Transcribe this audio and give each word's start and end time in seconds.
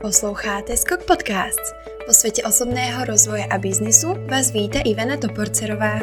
Posloucháte 0.00 0.76
Skok 0.76 1.06
Podcast. 1.06 1.74
Po 2.06 2.12
světě 2.12 2.42
osobného 2.42 3.04
rozvoje 3.04 3.46
a 3.46 3.58
biznisu 3.58 4.08
vás 4.30 4.50
víte 4.52 4.78
Ivana 4.80 5.16
Toporcerová. 5.16 5.98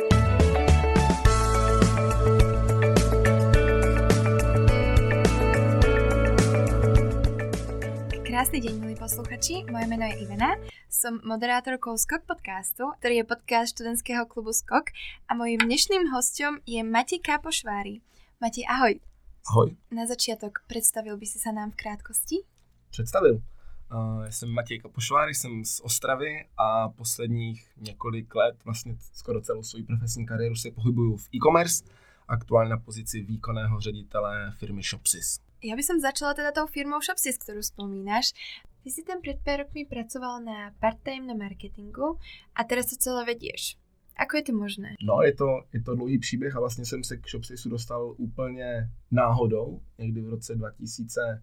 Krásný 8.27 8.59
deň, 8.61 8.79
milí 8.79 8.95
posluchači. 8.99 9.63
Moje 9.71 9.87
meno 9.87 10.05
je 10.05 10.13
Ivana. 10.27 10.59
Som 10.91 11.23
moderátorkou 11.23 11.95
Skok 11.95 12.27
podcastu, 12.27 12.91
ktorý 12.99 13.23
je 13.23 13.23
podcast 13.23 13.79
študentského 13.79 14.27
klubu 14.27 14.51
Skok 14.51 14.91
a 15.31 15.39
mojím 15.39 15.71
dnešným 15.71 16.11
hostom 16.11 16.59
je 16.67 16.83
Matej 16.83 17.23
Kápošvári. 17.23 18.03
Matej, 18.43 18.67
ahoj. 18.67 18.99
Ahoj. 19.47 19.71
Na 19.87 20.03
začiatok 20.03 20.67
predstavil 20.67 21.15
by 21.15 21.23
si 21.23 21.39
sa 21.39 21.55
nám 21.55 21.71
v 21.71 21.79
krátkosti? 21.79 22.43
Představil. 22.91 23.54
Uh, 23.95 24.25
jsem 24.29 24.49
Matěj 24.49 24.79
Kapošvár, 24.79 25.29
jsem 25.29 25.65
z 25.65 25.79
Ostravy 25.79 26.45
a 26.57 26.89
posledních 26.89 27.67
několik 27.77 28.35
let, 28.35 28.55
vlastně 28.65 28.97
skoro 29.13 29.41
celou 29.41 29.63
svou 29.63 29.83
profesní 29.83 30.25
kariéru 30.25 30.55
se 30.55 30.71
pohybuju 30.71 31.17
v 31.17 31.29
e-commerce, 31.35 31.83
aktuálně 32.27 32.69
na 32.69 32.77
pozici 32.77 33.21
výkonného 33.21 33.79
ředitele 33.79 34.53
firmy 34.57 34.83
Shopsys. 34.83 35.39
Ja 35.63 35.73
by 35.73 35.81
som 35.81 35.97
začala 35.97 36.37
teda 36.37 36.51
tou 36.51 36.67
firmou 36.67 37.01
Shopsys, 37.01 37.41
ktorú 37.41 37.63
spomínaš. 37.63 38.37
Ty 38.83 38.89
si 38.91 39.01
tam 39.01 39.17
pred 39.23 39.41
pár 39.41 39.65
rokmi 39.65 39.87
pracoval 39.87 40.43
na 40.43 40.75
part-time 40.77 41.25
na 41.25 41.33
marketingu 41.33 42.21
a 42.53 42.61
teraz 42.67 42.91
to 42.91 43.01
celé 43.01 43.25
vedieš. 43.25 43.79
Ako 44.19 44.37
je 44.37 44.43
to 44.43 44.53
možné? 44.53 44.89
No, 45.01 45.23
je 45.23 45.33
to, 45.33 45.65
je 45.73 45.81
to 45.81 45.95
dlouhý 45.95 46.19
příběh 46.19 46.55
a 46.55 46.59
vlastně 46.59 46.85
jsem 46.85 47.03
se 47.03 47.17
k 47.17 47.27
Shopsysu 47.27 47.69
dostal 47.69 48.13
úplně 48.17 48.89
náhodou, 49.11 49.81
někdy 49.97 50.21
v 50.21 50.29
roce 50.29 50.55
2000 50.55 51.41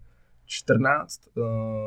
14, 0.53 1.21
eh, 1.27 1.41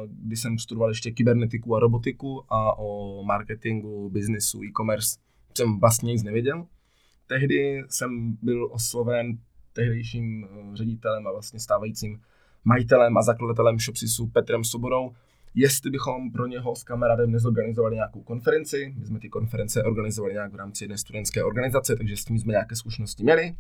kdy 0.07 0.35
jsem 0.35 0.59
studoval 0.59 0.89
ještě 0.89 1.11
kybernetiku 1.11 1.75
a 1.75 1.79
robotiku 1.79 2.43
a 2.49 2.77
o 2.77 3.23
marketingu, 3.23 4.09
biznisu, 4.09 4.63
e-commerce 4.63 5.20
jsem 5.57 5.79
vlastně 5.79 6.12
nic 6.13 6.23
nevěděl. 6.23 6.65
Tehdy 7.27 7.84
jsem 7.90 8.37
byl 8.41 8.70
osloven 8.71 9.37
tehdejším 9.73 10.45
eh, 10.45 10.77
ředitelem 10.77 11.27
a 11.27 11.31
vlastně 11.31 11.59
stávajícím 11.59 12.21
majitelem 12.63 13.17
a 13.17 13.21
zakladatelem 13.21 13.79
Shopsisu 13.79 14.27
Petrem 14.27 14.63
Sobodou, 14.63 15.12
jestli 15.55 15.91
bychom 15.91 16.31
pro 16.31 16.47
něho 16.47 16.75
s 16.75 16.84
kamarádem 16.84 17.31
nezorganizovali 17.31 17.95
nějakou 17.95 18.21
konferenci. 18.23 18.93
My 18.97 19.05
jsme 19.05 19.20
ty 19.20 19.29
konference 19.29 19.84
organizovali 19.84 20.34
nějak 20.34 20.53
v 20.53 20.55
rámci 20.55 20.84
jedné 20.84 20.97
studentské 20.97 21.43
organizace, 21.43 21.95
takže 21.95 22.18
s 22.18 22.25
tím 22.25 22.40
jsme 22.40 22.51
nějaké 22.51 22.75
zkušenosti 22.75 23.23
měli. 23.23 23.55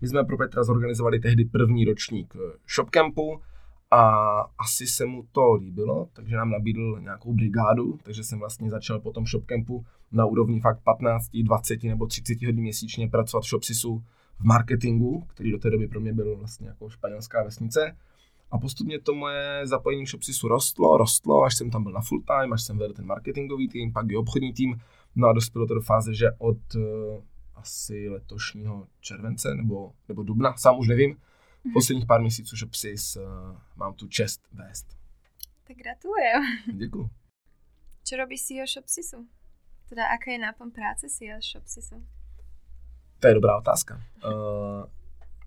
My 0.00 0.08
jsme 0.08 0.24
pro 0.24 0.36
Petra 0.36 0.64
zorganizovali 0.64 1.18
tehdy 1.18 1.44
první 1.44 1.84
ročník 1.84 2.36
eh, 2.36 2.52
Shopcampu, 2.74 3.40
a 3.94 4.40
asi 4.58 4.86
se 4.86 5.06
mu 5.06 5.22
to 5.32 5.54
líbilo, 5.54 6.08
takže 6.12 6.36
nám 6.36 6.50
nabídl 6.50 7.00
nějakou 7.00 7.34
brigádu, 7.34 7.98
takže 8.02 8.24
jsem 8.24 8.38
vlastně 8.38 8.70
začal 8.70 9.00
po 9.00 9.12
tom 9.12 9.26
shopcampu 9.26 9.84
na 10.12 10.26
úrovni 10.26 10.60
fakt 10.60 10.80
15, 10.84 11.30
20 11.42 11.82
nebo 11.82 12.06
30 12.06 12.42
hodin 12.42 12.60
měsíčně 12.60 13.08
pracovat 13.08 13.44
v 13.44 13.48
Shopsisu 13.48 14.02
v 14.38 14.44
marketingu, 14.44 15.24
který 15.28 15.50
do 15.50 15.58
té 15.58 15.70
doby 15.70 15.88
pro 15.88 16.00
mě 16.00 16.12
byl 16.12 16.36
vlastně 16.36 16.68
jako 16.68 16.90
španělská 16.90 17.44
vesnice. 17.44 17.96
A 18.50 18.58
postupně 18.58 19.00
to 19.00 19.14
moje 19.14 19.66
zapojení 19.66 20.04
v 20.04 20.08
Shopsisu 20.08 20.48
rostlo, 20.48 20.96
rostlo, 20.96 21.42
až 21.42 21.56
jsem 21.56 21.70
tam 21.70 21.82
byl 21.82 21.92
na 21.92 22.00
full 22.00 22.22
time, 22.22 22.52
až 22.52 22.62
jsem 22.62 22.78
vedl 22.78 22.94
ten 22.94 23.06
marketingový 23.06 23.68
tým, 23.68 23.92
pak 23.92 24.06
i 24.10 24.16
obchodní 24.16 24.52
tým. 24.52 24.80
No 25.16 25.28
a 25.28 25.32
dospělo 25.32 25.66
to 25.66 25.74
do 25.74 25.80
fáze, 25.80 26.14
že 26.14 26.30
od 26.38 26.74
uh, 26.74 26.82
asi 27.54 28.08
letošního 28.08 28.86
července 29.00 29.54
nebo, 29.54 29.92
nebo 30.08 30.22
dubna, 30.22 30.54
sám 30.56 30.78
už 30.78 30.88
nevím, 30.88 31.16
posledních 31.72 32.06
pár 32.06 32.20
měsíců 32.20 32.56
Shopsys 32.56 33.16
uh, 33.16 33.22
mám 33.76 33.94
tu 33.94 34.08
čest 34.08 34.40
vést. 34.52 34.86
Tak 35.66 35.76
gratulujem. 35.76 36.42
Děkuji. 36.74 37.10
Co 38.04 38.16
robí 38.16 38.38
CEO 38.38 38.66
Shopsisu? 38.66 39.28
Teda 39.88 40.02
aká 40.06 40.30
je 40.30 40.38
náplň 40.38 40.70
práce 40.70 41.06
CEO 41.08 41.40
Shopsisu? 41.52 42.06
To 43.20 43.28
je 43.28 43.34
dobrá 43.34 43.58
otázka. 43.58 44.02
Uh, 44.24 44.30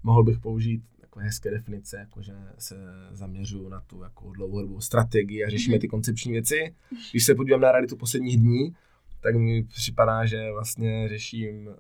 mohl 0.04 0.24
bych 0.24 0.40
použít 0.40 0.84
takové 1.02 1.26
hezké 1.26 1.52
definice, 1.52 1.98
jako 1.98 2.22
že 2.22 2.34
se 2.58 2.76
zaměřuju 3.12 3.70
na 3.70 3.82
tu 3.82 4.04
jako 4.04 4.32
dlouhodobou 4.32 4.82
strategii 4.82 5.46
a 5.46 5.50
řešíme 5.50 5.76
mhm. 5.76 5.82
ty 5.82 5.88
koncepční 5.88 6.32
věci. 6.32 6.76
Když 7.12 7.26
se 7.26 7.36
podívám 7.36 7.62
na 7.62 7.72
realitu 7.72 7.98
posledních 7.98 8.38
dní, 8.38 8.76
tak 9.22 9.36
mi 9.36 9.64
připadá, 9.64 10.26
že 10.26 10.52
vlastně 10.52 11.10
řeším 11.10 11.68
uh, 11.68 11.74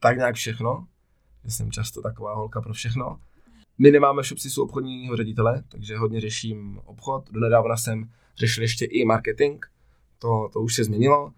tak 0.00 0.16
nějak 0.16 0.34
všechno, 0.34 0.86
že 1.44 1.50
jsem 1.50 1.70
často 1.70 2.02
taková 2.02 2.34
holka 2.34 2.60
pro 2.60 2.72
všechno 2.72 3.20
my 3.78 3.90
nemáme 3.90 4.22
v 4.22 4.26
Shopsisu 4.26 4.62
obchodního 4.62 5.16
ředitele, 5.16 5.62
takže 5.68 5.96
hodně 5.96 6.20
řeším 6.20 6.80
obchod. 6.84 7.30
Donedávna 7.32 7.76
jsem 7.76 8.10
řešil 8.38 8.62
ještě 8.62 8.84
i 8.84 9.04
marketing, 9.04 9.64
to, 10.18 10.48
to 10.52 10.60
už 10.60 10.74
se 10.74 10.84
změnilo. 10.84 11.32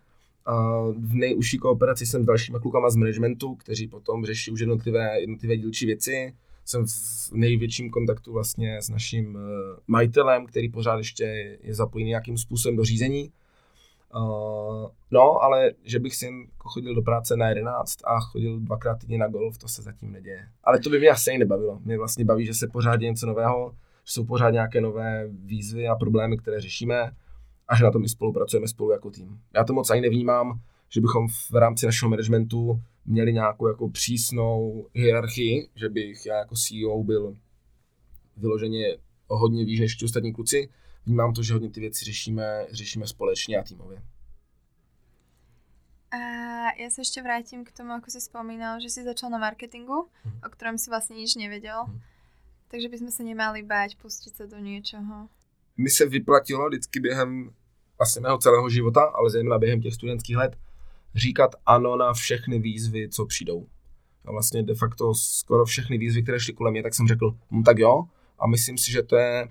V 0.99 1.15
nejužší 1.15 1.59
kooperaci 1.59 2.07
jsem 2.07 2.23
s 2.23 2.27
dalšíma 2.27 2.59
klukama 2.59 2.91
z 2.91 2.97
managementu, 2.97 3.55
kteří 3.55 3.89
potom 3.89 4.27
řeší 4.27 4.51
už 4.51 4.61
jednotlivé, 4.61 5.21
jednotlivé 5.21 5.57
dílčí 5.57 5.87
věci. 5.87 6.35
Jsem 6.65 6.87
v 6.87 7.33
největším 7.33 7.91
kontaktu 7.91 8.33
vlastně 8.33 8.83
s 8.83 8.89
naším 8.89 9.37
eh, 9.37 9.41
majitelem, 9.87 10.47
který 10.47 10.69
pořád 10.69 10.99
ještě 10.99 11.25
je 11.63 11.75
zapojený 11.75 12.09
nějakým 12.09 12.39
způsobem 12.39 12.77
do 12.77 12.85
řízení. 12.85 13.33
Uh, 14.15 14.89
no, 15.11 15.43
ale 15.43 15.73
že 15.85 15.99
bych 15.99 16.17
si 16.17 16.29
chodil 16.59 16.95
do 16.95 17.03
práce 17.03 17.37
na 17.37 17.49
11 17.49 17.97
a 18.05 18.21
chodil 18.21 18.61
dvakrát 18.61 18.99
týdně 18.99 19.19
na 19.19 19.29
golf, 19.29 19.59
to 19.59 19.69
se 19.69 19.83
zatím 19.83 20.13
neděje. 20.13 20.49
Ale 20.65 20.81
to 20.81 20.91
by 20.91 20.99
mě 20.99 21.09
asi 21.09 21.39
nebavilo. 21.39 21.81
Mě 21.85 21.99
vlastně 21.99 22.25
baví, 22.25 22.47
že 22.47 22.55
se 22.55 22.69
pořád 22.69 23.01
něco 23.01 23.27
nového, 23.27 23.75
že 24.05 24.13
jsou 24.13 24.25
pořád 24.25 24.51
nějaké 24.51 24.81
nové 24.81 25.29
výzvy 25.29 25.89
a 25.89 25.95
problémy, 25.95 26.37
které 26.37 26.61
řešíme 26.61 27.13
a 27.69 27.77
že 27.77 27.85
na 27.85 27.91
tom 27.91 28.05
i 28.05 28.09
spolupracujeme 28.09 28.69
spolu 28.69 28.91
jako 28.91 29.11
tým. 29.11 29.41
Já 29.55 29.65
to 29.65 29.73
moc 29.73 29.91
ani 29.91 30.01
nevnímám, 30.01 30.61
že 30.89 31.01
bychom 31.01 31.29
v 31.29 31.55
rámci 31.55 31.87
našeho 31.87 32.11
managementu 32.11 32.81
měli 33.07 33.33
nějakou 33.33 33.69
jako 33.69 33.89
přísnou 33.89 34.87
hierarchii, 34.95 35.69
že 35.75 35.89
bych 35.89 36.27
já 36.27 36.39
jako 36.39 36.55
CEO 36.55 37.05
byl 37.05 37.35
vyloženě 38.37 38.97
hodně 39.29 39.65
výš 39.65 39.81
než 39.81 40.03
ostatní 40.03 40.33
kluci, 40.33 40.69
vnímám 41.07 41.35
to, 41.35 41.43
že 41.43 41.53
hodně 41.53 41.71
ty 41.71 41.81
věci 41.81 42.05
řešíme, 42.05 42.67
řešíme 42.71 43.07
společně 43.07 43.59
a 43.59 43.63
týmově. 43.63 44.03
A 46.11 46.17
já 46.83 46.91
se 46.91 47.01
ještě 47.01 47.23
vrátím 47.23 47.65
k 47.65 47.73
tomu, 47.73 47.91
jako 47.91 48.11
jsi 48.11 48.21
vzpomínal, 48.21 48.81
že 48.81 48.91
jsi 48.91 49.05
začal 49.05 49.31
na 49.31 49.39
marketingu, 49.39 50.09
hmm. 50.23 50.41
o 50.47 50.49
kterém 50.49 50.79
si 50.79 50.91
vlastně 50.91 51.17
nič 51.17 51.35
nevěděl. 51.35 51.85
Hmm. 51.85 52.01
Takže 52.69 52.89
bychom 52.89 53.11
se 53.11 53.23
nemali 53.23 53.63
bát 53.63 53.91
pustit 54.03 54.37
se 54.37 54.47
do 54.47 54.59
něčeho. 54.59 55.29
Mi 55.77 55.91
se 55.91 56.07
vyplatilo 56.07 56.69
vždycky 56.69 57.01
během 57.01 57.51
vlastně 57.99 58.21
mého 58.21 58.39
celého 58.39 58.71
života, 58.71 59.03
ale 59.03 59.31
zejména 59.31 59.59
během 59.59 59.81
těch 59.81 59.95
studentských 59.95 60.37
let, 60.37 60.57
říkat 61.15 61.55
ano 61.67 61.97
na 61.97 62.13
všechny 62.13 62.59
výzvy, 62.59 63.09
co 63.09 63.27
přijdou. 63.27 63.67
A 64.25 64.33
vlastně 64.33 64.63
de 64.63 64.75
facto 64.75 65.15
skoro 65.15 65.65
všechny 65.65 65.99
výzvy, 65.99 66.23
které 66.23 66.41
šly 66.41 66.53
kolem 66.53 66.73
mě, 66.73 66.83
tak 66.83 66.95
jsem 66.95 67.09
řekl, 67.09 67.35
hm, 67.51 67.63
tak 67.63 67.79
jo. 67.79 68.05
A 68.39 68.47
myslím 68.47 68.79
si, 68.79 68.91
že 68.93 69.03
to 69.03 69.17
je 69.17 69.49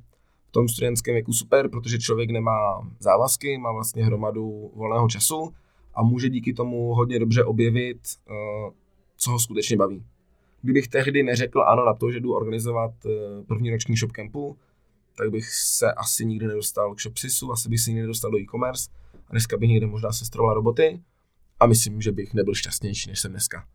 v 0.49 0.51
tom 0.51 0.67
studentském 0.67 1.13
věku 1.13 1.33
super, 1.33 1.69
protože 1.69 1.97
člověk 1.97 2.29
nemá 2.29 2.87
závazky, 2.99 3.57
má 3.57 3.71
vlastně 3.71 4.05
hromadu 4.05 4.71
volného 4.75 5.09
času 5.09 5.53
a 5.93 6.03
může 6.03 6.29
díky 6.29 6.53
tomu 6.53 6.93
hodně 6.93 7.19
dobře 7.19 7.43
objevit, 7.43 7.99
uh, 8.29 8.73
co 9.17 9.31
ho 9.31 9.39
skutečně 9.39 9.77
baví. 9.77 10.05
Kdybych 10.61 10.87
tehdy 10.87 11.23
neřekl 11.23 11.61
ano 11.61 11.85
na 11.85 11.93
to, 11.93 12.11
že 12.11 12.19
jdu 12.19 12.33
organizovat 12.33 12.91
uh, 13.05 13.11
první 13.47 13.71
roční 13.71 13.95
shopcampu, 13.95 14.57
tak 15.17 15.31
bych 15.31 15.49
se 15.53 15.93
asi 15.93 16.25
nikdy 16.25 16.47
nedostal 16.47 16.95
k 16.95 17.01
Shopsisu, 17.01 17.51
asi 17.51 17.69
bych 17.69 17.79
se 17.79 17.89
nikdy 17.89 18.01
nedostal 18.01 18.31
do 18.31 18.39
e-commerce 18.39 18.89
a 19.27 19.31
dneska 19.31 19.57
bych 19.57 19.69
někde 19.69 19.87
možná 19.87 20.11
sestroval 20.11 20.53
roboty 20.53 21.01
a 21.59 21.65
myslím, 21.65 22.01
že 22.01 22.11
bych 22.11 22.33
nebyl 22.33 22.53
šťastnější, 22.53 23.09
než 23.09 23.19
jsem 23.19 23.31
dneska. 23.31 23.67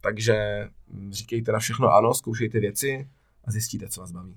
Takže 0.00 0.68
říkejte 1.10 1.52
na 1.52 1.58
všechno 1.58 1.94
ano, 1.94 2.14
zkoušejte 2.14 2.60
věci 2.60 3.08
a 3.44 3.50
zjistíte, 3.50 3.88
co 3.88 4.00
vás 4.00 4.12
baví. 4.12 4.36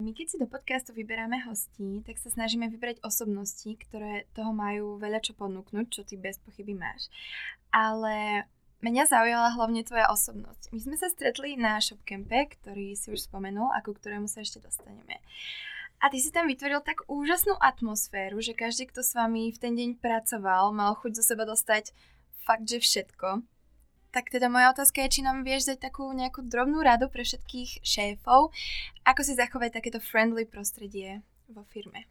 My 0.00 0.16
keď 0.16 0.26
si 0.32 0.36
do 0.40 0.48
podcastu 0.48 0.96
vyberáme 0.96 1.44
hostí, 1.44 2.00
tak 2.08 2.16
sa 2.16 2.32
snažíme 2.32 2.72
vybrať 2.72 3.04
osobnosti, 3.04 3.68
ktoré 3.68 4.24
toho 4.32 4.48
majú 4.56 4.96
veľa 4.96 5.20
čo 5.20 5.36
ponúknuť, 5.36 5.86
čo 5.92 6.02
ty 6.08 6.16
bez 6.16 6.40
pochyby 6.40 6.72
máš. 6.72 7.12
Ale 7.68 8.48
mňa 8.80 9.04
zaujala 9.12 9.52
hlavne 9.52 9.84
tvoja 9.84 10.08
osobnosť. 10.08 10.72
My 10.72 10.80
sme 10.80 10.96
sa 10.96 11.12
stretli 11.12 11.60
na 11.60 11.76
Shopcampe, 11.84 12.48
ktorý 12.56 12.96
si 12.96 13.12
už 13.12 13.28
spomenul 13.28 13.68
a 13.76 13.84
ku 13.84 13.92
ktorému 13.92 14.24
sa 14.24 14.40
ešte 14.40 14.64
dostaneme. 14.64 15.20
A 16.00 16.08
ty 16.08 16.16
si 16.16 16.32
tam 16.32 16.48
vytvoril 16.48 16.80
tak 16.80 17.04
úžasnú 17.04 17.60
atmosféru, 17.60 18.40
že 18.40 18.56
každý, 18.56 18.88
kto 18.88 19.04
s 19.04 19.12
vami 19.12 19.52
v 19.52 19.60
ten 19.60 19.76
deň 19.76 20.00
pracoval, 20.00 20.72
mal 20.72 20.96
chuť 20.96 21.12
zo 21.20 21.24
seba 21.28 21.44
dostať 21.44 21.92
fakt, 22.40 22.64
že 22.64 22.80
všetko. 22.80 23.44
Tak 24.10 24.30
teda 24.30 24.48
moja 24.48 24.70
otázka 24.70 25.02
je, 25.02 25.08
či 25.08 25.20
nám 25.22 25.46
vieš 25.46 25.70
dať 25.70 25.78
takú 25.86 26.10
nejakú 26.12 26.42
drobnú 26.42 26.82
radu 26.82 27.06
pre 27.06 27.22
všetkých 27.22 27.86
šéfov, 27.86 28.50
ako 29.06 29.20
si 29.22 29.32
zachovať 29.34 29.70
takéto 29.72 30.00
friendly 30.00 30.44
prostředí 30.44 31.22
vo 31.54 31.62
firmě. 31.62 32.04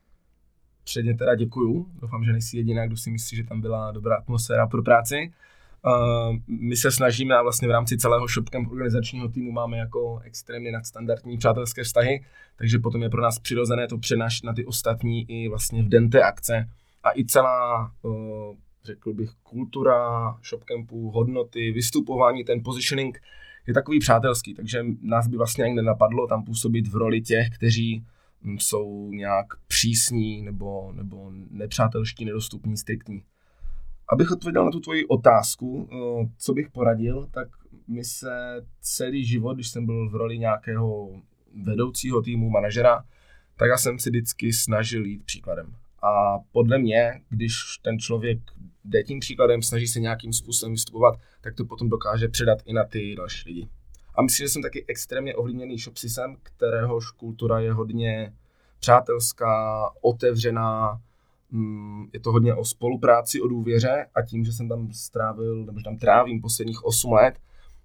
Předně 0.83 1.17
teda 1.17 1.35
děkuju. 1.35 1.91
Doufám, 2.01 2.23
že 2.23 2.31
nejsi 2.31 2.57
jediná, 2.57 2.87
kdo 2.87 2.97
si 2.97 3.11
myslí, 3.11 3.37
že 3.37 3.43
tam 3.43 3.61
byla 3.61 3.91
dobrá 3.91 4.15
atmosféra 4.15 4.67
pro 4.67 4.83
práci. 4.83 5.33
Uh, 5.85 6.35
my 6.47 6.75
se 6.75 6.91
snažíme 6.91 7.35
a 7.35 7.41
vlastně 7.41 7.67
v 7.67 7.71
rámci 7.71 7.97
celého 7.97 8.27
Shopcamp 8.27 8.71
organizačního 8.71 9.29
týmu 9.29 9.51
máme 9.51 9.77
jako 9.77 10.19
extrémně 10.23 10.71
nadstandardní 10.71 11.37
přátelské 11.37 11.83
vztahy, 11.83 12.25
takže 12.55 12.79
potom 12.79 13.03
je 13.03 13.09
pro 13.09 13.21
nás 13.21 13.39
přirozené 13.39 13.87
to 13.87 13.97
přenášet 13.97 14.45
na 14.45 14.53
ty 14.53 14.65
ostatní 14.65 15.31
i 15.31 15.49
vlastně 15.49 15.83
v 15.83 15.89
den 15.89 16.09
té 16.09 16.23
akce. 16.23 16.69
A 17.03 17.17
i 17.17 17.25
celá, 17.25 17.91
uh, 18.01 18.55
řekl 18.89 19.13
bych, 19.13 19.29
kultura 19.43 20.31
Shopcampu, 20.49 21.09
hodnoty, 21.11 21.71
vystupování, 21.71 22.43
ten 22.43 22.63
positioning 22.63 23.21
je 23.67 23.73
takový 23.73 23.99
přátelský, 23.99 24.53
takže 24.53 24.85
nás 25.01 25.27
by 25.27 25.37
vlastně 25.37 25.63
ani 25.63 25.73
nenapadlo 25.73 26.27
tam 26.27 26.43
působit 26.43 26.87
v 26.87 26.95
roli 26.95 27.21
těch, 27.21 27.49
kteří 27.49 28.05
hm, 28.43 28.57
jsou 28.59 29.11
nějak 29.11 29.45
přísní 29.67 30.41
nebo, 30.41 30.91
nebo 30.93 31.31
nepřátelští, 31.51 32.25
nedostupní, 32.25 32.77
striktní. 32.77 33.23
Abych 34.09 34.31
odpověděl 34.31 34.65
na 34.65 34.71
tu 34.71 34.79
tvoji 34.79 35.05
otázku, 35.05 35.89
eh, 35.91 36.29
co 36.37 36.53
bych 36.53 36.69
poradil, 36.69 37.27
tak 37.31 37.47
mi 37.87 38.03
se 38.03 38.65
celý 38.81 39.25
život, 39.25 39.53
když 39.53 39.69
jsem 39.69 39.85
byl 39.85 40.09
v 40.09 40.15
roli 40.15 40.37
nějakého 40.37 41.09
vedoucího 41.63 42.21
týmu, 42.21 42.49
manažera, 42.49 43.03
tak 43.55 43.69
já 43.69 43.77
jsem 43.77 43.99
si 43.99 44.09
vždycky 44.09 44.53
snažil 44.53 45.05
jít 45.05 45.23
příkladem. 45.23 45.75
A 46.01 46.37
podle 46.51 46.77
mě, 46.77 47.21
když 47.29 47.53
ten 47.81 47.99
člověk 47.99 48.39
jde 48.85 49.03
tím 49.03 49.19
příkladem, 49.19 49.61
snaží 49.61 49.87
se 49.87 49.99
nějakým 49.99 50.33
způsobem 50.33 50.73
vystupovat, 50.73 51.19
tak 51.41 51.55
to 51.55 51.65
potom 51.65 51.89
dokáže 51.89 52.27
předat 52.27 52.57
i 52.65 52.73
na 52.73 52.83
ty 52.83 53.15
další 53.15 53.49
lidi. 53.49 53.69
A 54.15 54.21
myslím, 54.21 54.45
že 54.45 54.49
jsem 54.49 54.61
taky 54.61 54.85
extrémně 54.87 55.35
ovlivněný 55.35 55.77
shopsisem, 55.77 56.35
kteréhož 56.43 57.11
kultura 57.11 57.59
je 57.59 57.73
hodně 57.73 58.33
přátelská, 58.79 59.83
otevřená, 60.01 61.01
mm, 61.51 62.07
je 62.13 62.19
to 62.19 62.31
hodně 62.31 62.53
o 62.53 62.65
spolupráci, 62.65 63.41
o 63.41 63.47
důvěře 63.47 64.05
a 64.15 64.21
tím, 64.21 64.45
že 64.45 64.53
jsem 64.53 64.69
tam 64.69 64.93
strávil, 64.93 65.65
nebo 65.65 65.79
že 65.79 65.83
tam 65.83 65.97
trávím 65.97 66.41
posledních 66.41 66.85
8 66.85 67.13
let, 67.13 67.39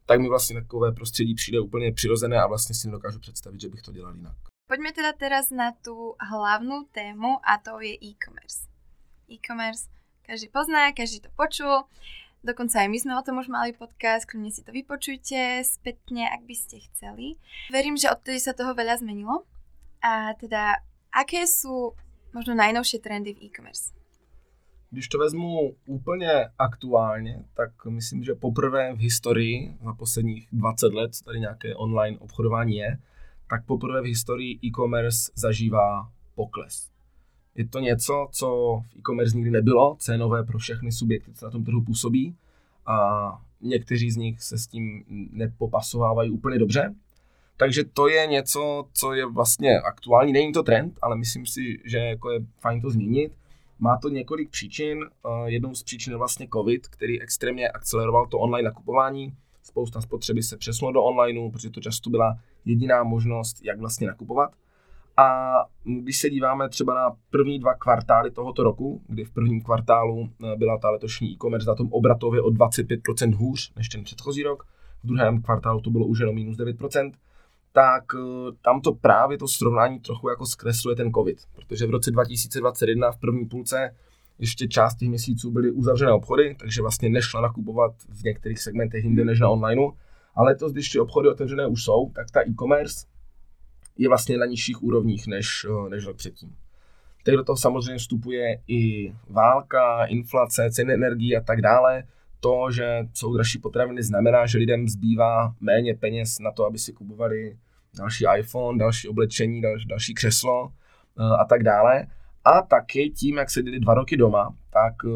tak 0.07 0.21
mi 0.21 0.29
vlastně 0.29 0.61
takové 0.61 0.93
prostředí 0.93 1.35
přijde 1.35 1.61
úplně 1.61 1.93
přirozené 1.93 2.37
a 2.43 2.47
vlastně 2.47 2.75
si 2.75 2.89
nedokážu 2.89 3.19
představit, 3.19 3.61
že 3.61 3.69
bych 3.69 3.83
to 3.83 3.93
dělal 3.93 4.17
jinak. 4.17 4.54
Pojďme 4.75 4.91
teda 4.91 5.15
teraz 5.15 5.55
na 5.55 5.71
tu 5.71 6.19
hlavnou 6.19 6.83
tému 6.91 7.39
a 7.47 7.63
to 7.63 7.79
je 7.79 7.95
e-commerce. 7.95 8.67
E-commerce 9.31 9.87
každý 10.27 10.51
pozná, 10.51 10.91
každý 10.91 11.23
to 11.23 11.31
počul. 11.39 11.87
Dokonca 12.43 12.83
aj 12.83 12.91
my 12.91 12.99
sme 12.99 13.15
o 13.15 13.23
tom 13.23 13.39
už 13.39 13.47
mali 13.55 13.71
podcast, 13.71 14.27
kľudne 14.27 14.51
si 14.51 14.67
to 14.67 14.75
vypočujte 14.75 15.63
spätne, 15.63 16.27
ak 16.27 16.43
by 16.43 16.59
ste 16.59 16.83
chceli. 16.91 17.39
Verím, 17.71 17.95
že 17.95 18.11
odtedy 18.11 18.43
sa 18.43 18.51
toho 18.51 18.75
veľa 18.75 18.99
zmenilo. 18.99 19.47
A 20.03 20.35
teda, 20.43 20.83
aké 21.15 21.47
sú 21.47 21.95
možno 22.35 22.59
najnovšie 22.59 22.99
trendy 22.99 23.31
v 23.31 23.47
e-commerce? 23.47 23.95
Když 24.91 25.09
to 25.09 25.19
vezmu 25.19 25.79
úplně 25.87 26.51
aktuálně, 26.59 27.45
tak 27.55 27.71
myslím, 27.87 28.25
že 28.25 28.35
poprvé 28.35 28.91
v 28.95 28.99
historii, 28.99 29.79
za 29.85 29.95
posledních 29.95 30.49
20 30.53 30.95
let, 30.95 31.11
tady 31.25 31.41
nějaké 31.41 31.75
online 31.75 32.19
obchodování 32.19 32.77
je, 32.77 32.99
tak 33.55 33.67
poprvé 33.67 34.01
v 34.01 34.05
historii 34.05 34.59
e-commerce 34.65 35.33
zažívá 35.35 36.11
pokles. 36.35 36.91
Je 37.55 37.69
to 37.69 37.81
něco, 37.81 38.29
co 38.33 38.47
v 38.93 38.99
e-commerce 38.99 39.37
nikdy 39.37 39.51
nebylo, 39.51 39.97
cenové 39.99 40.45
pro 40.45 40.59
všechny 40.59 40.93
subjekty, 40.93 41.33
co 41.33 41.45
na 41.47 41.51
tom 41.51 41.65
trhu 41.65 41.83
působí 41.83 42.37
a 42.87 42.97
někteří 43.61 44.11
z 44.11 44.17
nich 44.17 44.43
se 44.43 44.59
s 44.59 44.67
tím 44.67 45.05
nepopasovávají 45.33 46.31
úplně 46.31 46.59
dobře. 46.59 46.95
Takže 47.57 47.85
to 47.85 48.09
je 48.09 48.27
něco, 48.27 48.85
co 48.93 49.13
je 49.13 49.27
vlastně 49.27 49.81
aktuální. 49.81 50.33
Není 50.33 50.53
to 50.53 50.63
trend, 50.63 50.99
ale 51.03 51.17
myslím 51.17 51.47
si, 51.47 51.79
že 51.85 51.99
jako 51.99 52.31
je 52.31 52.41
fajn 52.61 52.81
to 52.81 52.91
zmínit. 52.91 53.33
Má 53.79 53.99
to 54.03 54.09
několik 54.09 54.51
příčin. 54.51 55.05
Jednou 55.45 55.75
z 55.75 55.83
příčin 55.83 56.13
je 56.13 56.17
vlastně 56.17 56.49
COVID, 56.53 56.87
který 56.87 57.23
extrémně 57.23 57.69
akceleroval 57.69 58.27
to 58.27 58.39
online 58.39 58.69
nakupování. 58.69 59.35
Spousta 59.63 60.01
spotřeby 60.01 60.43
se 60.43 60.57
přesunula 60.57 60.93
do 60.93 61.03
onlineu, 61.03 61.51
protože 61.51 61.71
to 61.71 61.81
často 61.81 62.11
byla 62.11 62.39
jediná 62.65 63.03
možnost, 63.03 63.65
jak 63.65 63.79
vlastně 63.79 64.07
nakupovat. 64.07 64.51
A 65.17 65.55
když 65.85 66.19
se 66.19 66.31
díváme 66.31 66.69
třeba 66.69 66.95
na 66.95 67.17
první 67.31 67.59
dva 67.59 67.75
kvartály 67.75 68.31
tohoto 68.31 68.63
roku, 68.63 69.03
kdy 69.09 69.25
v 69.25 69.31
prvním 69.31 69.63
kvartálu 69.63 70.29
eh, 70.29 70.57
byla 70.57 70.79
ta 70.79 70.91
letošní 70.91 71.33
e-commerce 71.33 71.69
na 71.69 71.75
tom 71.75 71.89
obratově 71.93 72.43
o 72.43 72.49
25% 72.49 73.35
hůř 73.35 73.73
než 73.77 73.89
ten 73.89 74.05
předchozí 74.05 74.43
rok, 74.43 74.67
v 75.03 75.07
druhém 75.07 75.43
kvartálu 75.43 75.81
to 75.81 75.91
bylo 75.91 76.07
už 76.07 76.19
jenom 76.19 76.35
minus 76.35 76.57
9%, 76.57 77.13
tak 77.73 78.05
eh, 78.15 78.53
tam 78.65 78.81
to 78.81 78.93
právě 78.93 79.39
to 79.39 79.49
srovnání 79.49 80.01
trochu 80.01 80.29
jako 80.29 80.47
zkresluje 80.47 80.97
ten 80.97 81.13
COVID, 81.13 81.39
protože 81.55 81.87
v 81.87 81.91
roce 81.91 82.11
2021 82.11 83.13
v 83.13 83.17
první 83.17 83.47
půlce 83.47 83.95
ještě 84.39 84.69
část 84.69 84.95
těch 84.95 85.09
měsíců 85.09 85.51
byly 85.51 85.71
uzavřené 85.71 86.13
obchody, 86.13 86.57
takže 86.61 86.83
vlastně 86.83 87.09
nešla 87.09 87.41
nakupovat 87.41 87.93
v 88.09 88.23
některých 88.23 88.59
segmentech 88.59 89.05
jinde 89.05 89.25
než 89.25 89.41
na 89.41 89.49
onlineu. 89.49 89.91
Ale 90.35 90.51
letos, 90.51 90.73
když 90.73 90.91
ty 90.91 90.99
obchody 90.99 91.29
otevřené 91.29 91.67
už 91.67 91.85
jsou, 91.85 92.11
tak 92.15 92.31
ta 92.31 92.41
e-commerce 92.41 93.07
je 93.99 94.09
vlastně 94.09 94.39
na 94.39 94.47
nižších 94.47 94.83
úrovních 94.83 95.27
než, 95.27 95.67
eh, 95.69 95.91
než 95.91 96.07
rok 96.07 96.17
předtím. 96.17 96.57
Teď 97.25 97.35
do 97.35 97.45
toho 97.45 97.57
samozřejmě 97.57 97.99
vstupuje 97.99 98.59
i 98.69 99.15
válka, 99.29 100.05
inflace, 100.05 100.71
ceny 100.71 100.95
energií 100.95 101.37
a 101.37 101.41
tak 101.41 101.61
dále. 101.61 102.05
To, 102.41 102.71
že 102.71 103.09
jsou 103.15 103.35
dražší 103.35 103.59
potraviny, 103.59 104.03
znamená, 104.03 104.47
že 104.47 104.59
lidem 104.59 104.89
zbývá 104.89 105.55
méně 105.61 105.95
peněz 105.95 106.39
na 106.39 106.53
to, 106.53 106.65
aby 106.65 106.79
si 106.79 106.93
kupovali 106.93 107.57
další 107.99 108.25
iPhone, 108.39 108.79
další 108.79 109.09
oblečení, 109.09 109.61
další, 109.63 109.87
další 109.87 110.15
křeslo 110.15 110.73
eh, 111.19 111.23
a 111.41 111.45
tak 111.45 111.63
dále. 111.63 112.07
A 112.45 112.63
taky 112.63 113.11
tím, 113.11 113.37
jak 113.37 113.51
seděli 113.51 113.81
dva 113.81 113.95
roky 113.95 114.17
doma, 114.17 114.55
tak 114.73 114.95
eh, 115.07 115.09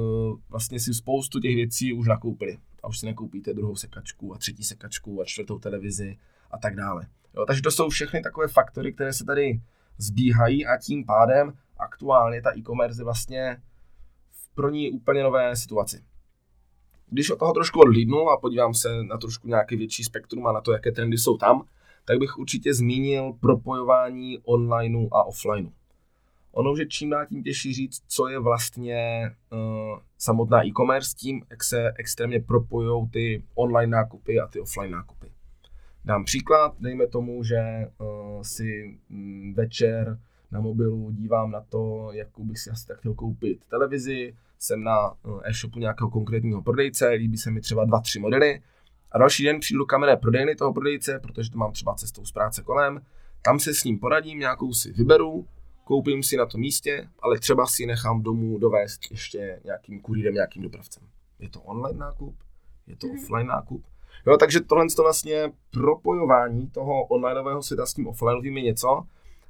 vlastně 0.51 0.81
si 0.81 0.95
spoustu 0.95 1.41
těch 1.41 1.55
věcí 1.55 1.93
už 1.93 2.09
nakoupili. 2.09 2.59
A 2.83 2.89
už 2.89 2.99
si 2.99 3.07
nakoupíte 3.07 3.55
druhou 3.55 3.77
sekačku 3.77 4.35
a 4.35 4.39
třetí 4.39 4.65
sekačku 4.65 5.21
a 5.21 5.25
čtvrtou 5.25 5.59
televizi 5.59 6.19
a 6.51 6.59
tak 6.59 6.77
dále. 6.77 7.07
Jo, 7.35 7.47
takže 7.47 7.63
to 7.63 7.71
jsou 7.71 7.89
všechny 7.89 8.23
takové 8.23 8.49
faktory, 8.49 8.93
které 8.93 9.13
se 9.13 9.25
tady 9.25 9.61
zbíhají 9.99 10.67
a 10.67 10.77
tím 10.77 11.07
pádem 11.07 11.53
aktuálně 11.79 12.43
ta 12.43 12.57
e-commerce 12.59 13.01
je 13.01 13.05
vlastně 13.05 13.63
pro 14.55 14.71
ní 14.71 14.91
úplně 14.91 15.23
nové 15.23 15.57
situaci. 15.57 16.05
Když 17.11 17.31
od 17.31 17.39
toho 17.39 17.53
trošku 17.53 17.81
odhlídnu 17.81 18.29
a 18.29 18.41
podívám 18.41 18.75
se 18.75 19.03
na 19.03 19.19
trošku 19.19 19.49
nějaký 19.49 19.77
větší 19.77 20.05
spektrum 20.05 20.47
a 20.47 20.53
na 20.53 20.61
to, 20.61 20.73
jaké 20.73 20.93
trendy 20.93 21.19
jsou 21.19 21.37
tam, 21.37 21.63
tak 22.05 22.19
bych 22.19 22.39
určitě 22.39 22.75
zmínil 22.75 23.33
propojování 23.41 24.39
onlineu 24.39 25.09
a 25.13 25.25
offlineu. 25.25 25.71
Ono 26.53 26.73
už 26.73 26.79
je 26.79 26.87
čím 26.87 27.11
dál 27.11 27.27
tím 27.27 27.43
těžší 27.43 27.75
říct, 27.75 28.03
co 28.09 28.29
je 28.29 28.39
vlastně 28.39 29.31
uh, 29.53 29.99
samotná 30.19 30.67
e-commerce 30.67 31.17
tím, 31.17 31.43
jak 31.51 31.65
se 31.65 31.93
extrémně 31.99 32.41
propojují 32.41 33.09
ty 33.09 33.43
online 33.55 33.97
nákupy 33.97 34.41
a 34.41 34.47
ty 34.47 34.61
offline 34.61 34.91
nákupy. 34.91 35.33
Dám 36.05 36.25
příklad, 36.25 36.75
dejme 36.81 37.07
tomu, 37.07 37.45
že 37.45 37.59
uh, 37.99 38.43
si 38.43 38.99
um, 39.11 39.55
večer 39.55 40.19
na 40.51 40.61
mobilu 40.61 41.11
dívám 41.11 41.51
na 41.51 41.61
to, 41.61 42.09
jakou 42.13 42.45
bych 42.45 42.59
si 42.59 42.71
asi 42.71 42.87
tak 42.87 42.99
chtěl 42.99 43.15
koupit 43.15 43.65
televizi, 43.71 44.35
jsem 44.59 44.85
na 44.85 45.11
uh, 45.11 45.41
e-shopu 45.45 45.79
nějakého 45.79 46.11
konkrétního 46.11 46.63
prodejce, 46.63 47.09
líbí 47.09 47.39
se 47.39 47.51
mi 47.51 47.61
třeba 47.61 47.85
dva, 47.85 48.01
tři 48.01 48.19
modely 48.19 48.63
a 49.13 49.19
další 49.19 49.45
den 49.45 49.61
přijdu 49.61 49.79
do 49.79 49.87
kamenné 49.87 50.17
prodejny 50.17 50.55
toho 50.55 50.73
prodejce, 50.73 51.19
protože 51.19 51.51
to 51.51 51.59
mám 51.59 51.73
třeba 51.73 51.95
cestou 51.95 52.25
z 52.25 52.33
práce 52.33 52.63
kolem, 52.63 53.01
tam 53.43 53.59
se 53.59 53.75
s 53.75 53.85
ním 53.85 53.99
poradím, 53.99 54.39
nějakou 54.39 54.73
si 54.73 54.93
vyberu, 54.93 55.47
koupím 55.89 56.23
si 56.23 56.37
na 56.37 56.47
tom 56.47 56.61
místě, 56.61 57.09
ale 57.23 57.39
třeba 57.39 57.67
si 57.67 57.87
nechám 57.87 58.23
domů 58.23 58.59
dovést 58.59 59.01
ještě 59.11 59.61
nějakým 59.65 60.01
kurýrem, 60.01 60.35
nějakým 60.35 60.63
dopravcem. 60.63 61.03
Je 61.39 61.49
to 61.49 61.61
online 61.61 61.99
nákup, 61.99 62.37
je 62.87 62.97
to 62.97 63.07
mm-hmm. 63.07 63.23
offline 63.23 63.47
nákup, 63.47 63.85
Jo, 64.27 64.37
takže 64.37 64.61
tohle 64.61 64.87
to 64.97 65.03
vlastně 65.03 65.53
propojování 65.71 66.71
toho 66.71 67.05
onlineového 67.05 67.63
světa 67.63 67.87
s 67.87 67.95
tím 67.95 68.07
offlineovým 68.07 68.57
je 68.57 68.63
něco, 68.63 69.03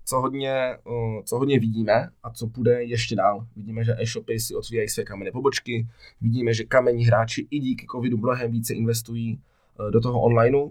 co 0.04 0.20
hodně, 0.20 0.76
co 1.24 1.38
hodně 1.38 1.58
vidíme 1.60 2.08
a 2.22 2.30
co 2.30 2.46
půjde 2.46 2.84
ještě 2.84 3.16
dál. 3.16 3.46
Vidíme, 3.56 3.84
že 3.84 3.96
e-shopy 3.98 4.40
si 4.40 4.54
otvírají 4.54 4.88
své 4.88 5.04
kamenné 5.04 5.32
pobočky, 5.32 5.88
vidíme, 6.20 6.54
že 6.54 6.64
kamení 6.64 7.04
hráči 7.04 7.46
i 7.50 7.58
díky 7.58 7.86
covidu 7.90 8.16
mnohem 8.18 8.50
více 8.50 8.74
investují 8.74 9.40
e, 9.88 9.90
do 9.90 10.00
toho 10.00 10.20
onlineu 10.20 10.70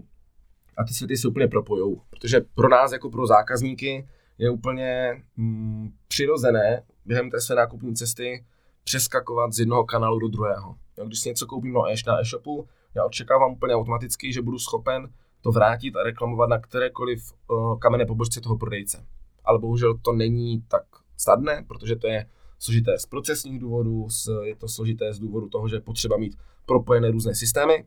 a 0.76 0.84
ty 0.84 0.94
světy 0.94 1.16
se 1.16 1.28
úplně 1.28 1.48
propojou, 1.48 2.00
protože 2.10 2.40
pro 2.54 2.68
nás 2.68 2.92
jako 2.92 3.10
pro 3.10 3.26
zákazníky 3.26 4.06
je 4.38 4.50
úplně 4.50 5.22
mm, 5.36 5.90
přirozené 6.08 6.82
během 7.04 7.30
té 7.30 7.40
své 7.40 7.56
nákupní 7.56 7.94
cesty 7.94 8.44
přeskakovat 8.84 9.52
z 9.52 9.58
jednoho 9.58 9.84
kanálu 9.84 10.18
do 10.18 10.28
druhého. 10.28 10.74
Jo, 10.98 11.06
když 11.06 11.20
si 11.20 11.28
něco 11.28 11.46
koupím 11.46 11.74
na 12.06 12.20
e-shopu, 12.20 12.68
já 12.94 13.04
očekávám 13.04 13.52
úplně 13.52 13.74
automaticky, 13.74 14.32
že 14.32 14.42
budu 14.42 14.58
schopen 14.58 15.08
to 15.40 15.52
vrátit 15.52 15.96
a 15.96 16.02
reklamovat 16.02 16.50
na 16.50 16.58
kterékoliv 16.58 17.32
uh, 17.50 17.78
kamenné 17.78 18.06
pobočce 18.06 18.40
toho 18.40 18.58
prodejce. 18.58 19.06
Ale 19.44 19.58
bohužel 19.58 19.98
to 20.02 20.12
není 20.12 20.62
tak 20.68 20.82
snadné, 21.16 21.64
protože 21.68 21.96
to 21.96 22.06
je 22.06 22.26
složité 22.58 22.98
z 22.98 23.06
procesních 23.06 23.60
důvodů, 23.60 24.08
je 24.42 24.56
to 24.56 24.68
složité 24.68 25.12
z 25.12 25.18
důvodu 25.18 25.48
toho, 25.48 25.68
že 25.68 25.76
je 25.76 25.80
potřeba 25.80 26.16
mít 26.16 26.38
propojené 26.66 27.10
různé 27.10 27.34
systémy. 27.34 27.84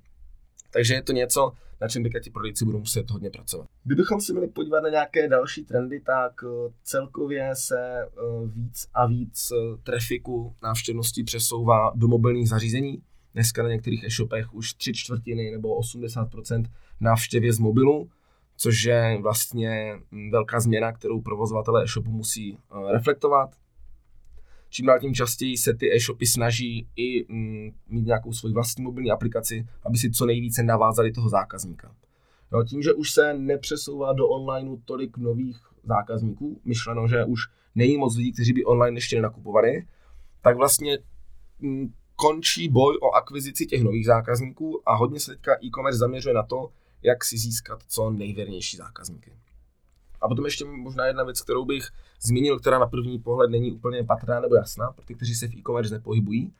Takže 0.72 0.94
je 0.94 1.04
to 1.04 1.12
něco, 1.12 1.52
na 1.82 1.88
čem 1.88 2.04
teďka 2.04 2.20
ti 2.20 2.30
prodejci 2.30 2.66
budou 2.66 2.80
muset 2.80 3.12
hodně 3.12 3.30
pracovat. 3.30 3.68
Kdybychom 3.84 4.22
si 4.22 4.32
měli 4.34 4.48
podívat 4.48 4.82
na 4.82 4.90
nějaké 4.90 5.28
další 5.28 5.66
trendy, 5.66 6.00
tak 6.00 6.32
eh, 6.44 6.74
celkově 6.84 7.50
se 7.54 8.02
eh, 8.02 8.48
víc 8.48 8.88
a 8.94 9.08
víc 9.08 9.54
trafiku 9.84 10.56
návštěvností 10.64 11.24
přesouvá 11.24 11.92
do 11.96 12.08
mobilních 12.08 12.50
zařízení 12.50 13.02
dneska 13.34 13.64
na 13.64 13.70
některých 13.70 14.04
e-shopech 14.04 14.54
už 14.54 14.74
tři 14.74 14.94
čtvrtiny 14.94 15.52
nebo 15.52 15.80
80% 15.80 16.66
návštěvě 17.00 17.54
z 17.54 17.60
mobilu, 17.60 18.10
což 18.58 18.84
je 18.84 19.18
vlastně 19.22 20.00
mm, 20.12 20.32
velká 20.32 20.60
změna, 20.60 20.92
kterou 20.92 21.22
provozovatelé 21.22 21.84
e-shopu 21.84 22.12
musí 22.12 22.58
eh, 22.58 22.92
reflektovat. 22.92 23.56
Čím 24.74 24.86
dál 24.86 25.00
tím 25.00 25.14
častěji 25.14 25.58
se 25.58 25.74
ty 25.74 25.96
e-shopy 25.96 26.26
snaží 26.26 26.88
i 26.96 27.34
mm, 27.34 27.72
mít 27.90 28.06
nějakou 28.06 28.34
svoji 28.34 28.54
vlastní 28.54 28.84
mobilní 28.84 29.12
aplikaci, 29.12 29.68
aby 29.84 29.98
si 29.98 30.12
co 30.12 30.26
nejvíce 30.26 30.64
navázali 30.64 31.12
toho 31.12 31.30
zákazníka. 31.30 31.96
Jo, 32.54 32.64
tím, 32.64 32.82
že 32.82 32.94
už 32.94 33.12
se 33.12 33.34
nepřesouvá 33.34 34.14
do 34.14 34.28
onlineu 34.28 34.78
tolik 34.86 35.18
nových 35.18 35.58
zákazníků, 35.84 36.62
myšleno, 36.66 37.08
že 37.08 37.26
už 37.26 37.42
není 37.76 37.98
moc 37.98 38.18
lidí, 38.18 38.32
kteří 38.32 38.54
by 38.54 38.66
online 38.66 38.98
ještě 38.98 39.16
nenakupovali, 39.16 39.88
tak 40.42 40.58
vlastně 40.58 41.00
mm, 41.60 41.94
končí 42.16 42.70
boj 42.70 42.98
o 43.02 43.12
akvizici 43.12 43.66
těch 43.66 43.84
nových 43.84 44.06
zákazníků 44.06 44.90
a 44.90 44.96
hodně 44.96 45.20
se 45.20 45.32
teďka 45.32 45.52
e-commerce 45.64 45.98
zaměřuje 45.98 46.36
na 46.36 46.44
to, 46.44 46.72
jak 47.04 47.26
si 47.26 47.38
získat 47.38 47.84
co 47.88 48.10
nejvěrnější 48.10 48.78
zákazníky. 48.78 49.32
A 50.22 50.28
potom 50.28 50.46
ještě 50.46 50.66
možná 50.66 51.06
jedna 51.06 51.24
věc, 51.24 51.42
kterou 51.42 51.66
bych 51.66 51.84
zmínil, 52.22 52.60
která 52.60 52.80
na 52.80 52.88
první 52.88 53.20
pohled 53.20 53.52
není 53.52 53.72
úplně 53.72 54.04
patrná 54.04 54.40
nebo 54.40 54.56
jasná, 54.56 54.92
pro 54.92 55.06
ty, 55.06 55.16
kteří 55.16 55.36
se 55.36 55.48
v 55.48 55.54
e-commerce 55.54 55.94
nepohybují, 55.94 56.54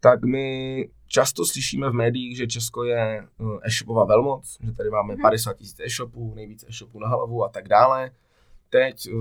tak 0.00 0.24
my 0.24 0.88
často 1.06 1.44
slyšíme 1.44 1.90
v 1.90 1.92
médiích, 1.92 2.36
že 2.36 2.46
Česko 2.46 2.84
je 2.84 2.98
eh, 3.18 3.58
e-shopová 3.62 4.04
velmoc, 4.04 4.58
že 4.60 4.72
tady 4.72 4.90
máme 4.90 5.16
50 5.16 5.50
mhm. 5.50 5.58
tisíc 5.58 5.80
e-shopů, 5.80 6.34
nejvíce 6.34 6.66
e-shopů 6.68 7.00
na 7.00 7.08
hlavu 7.08 7.44
a 7.44 7.48
tak 7.48 7.68
dále. 7.68 8.10
Teď 8.70 9.06
eh, 9.06 9.12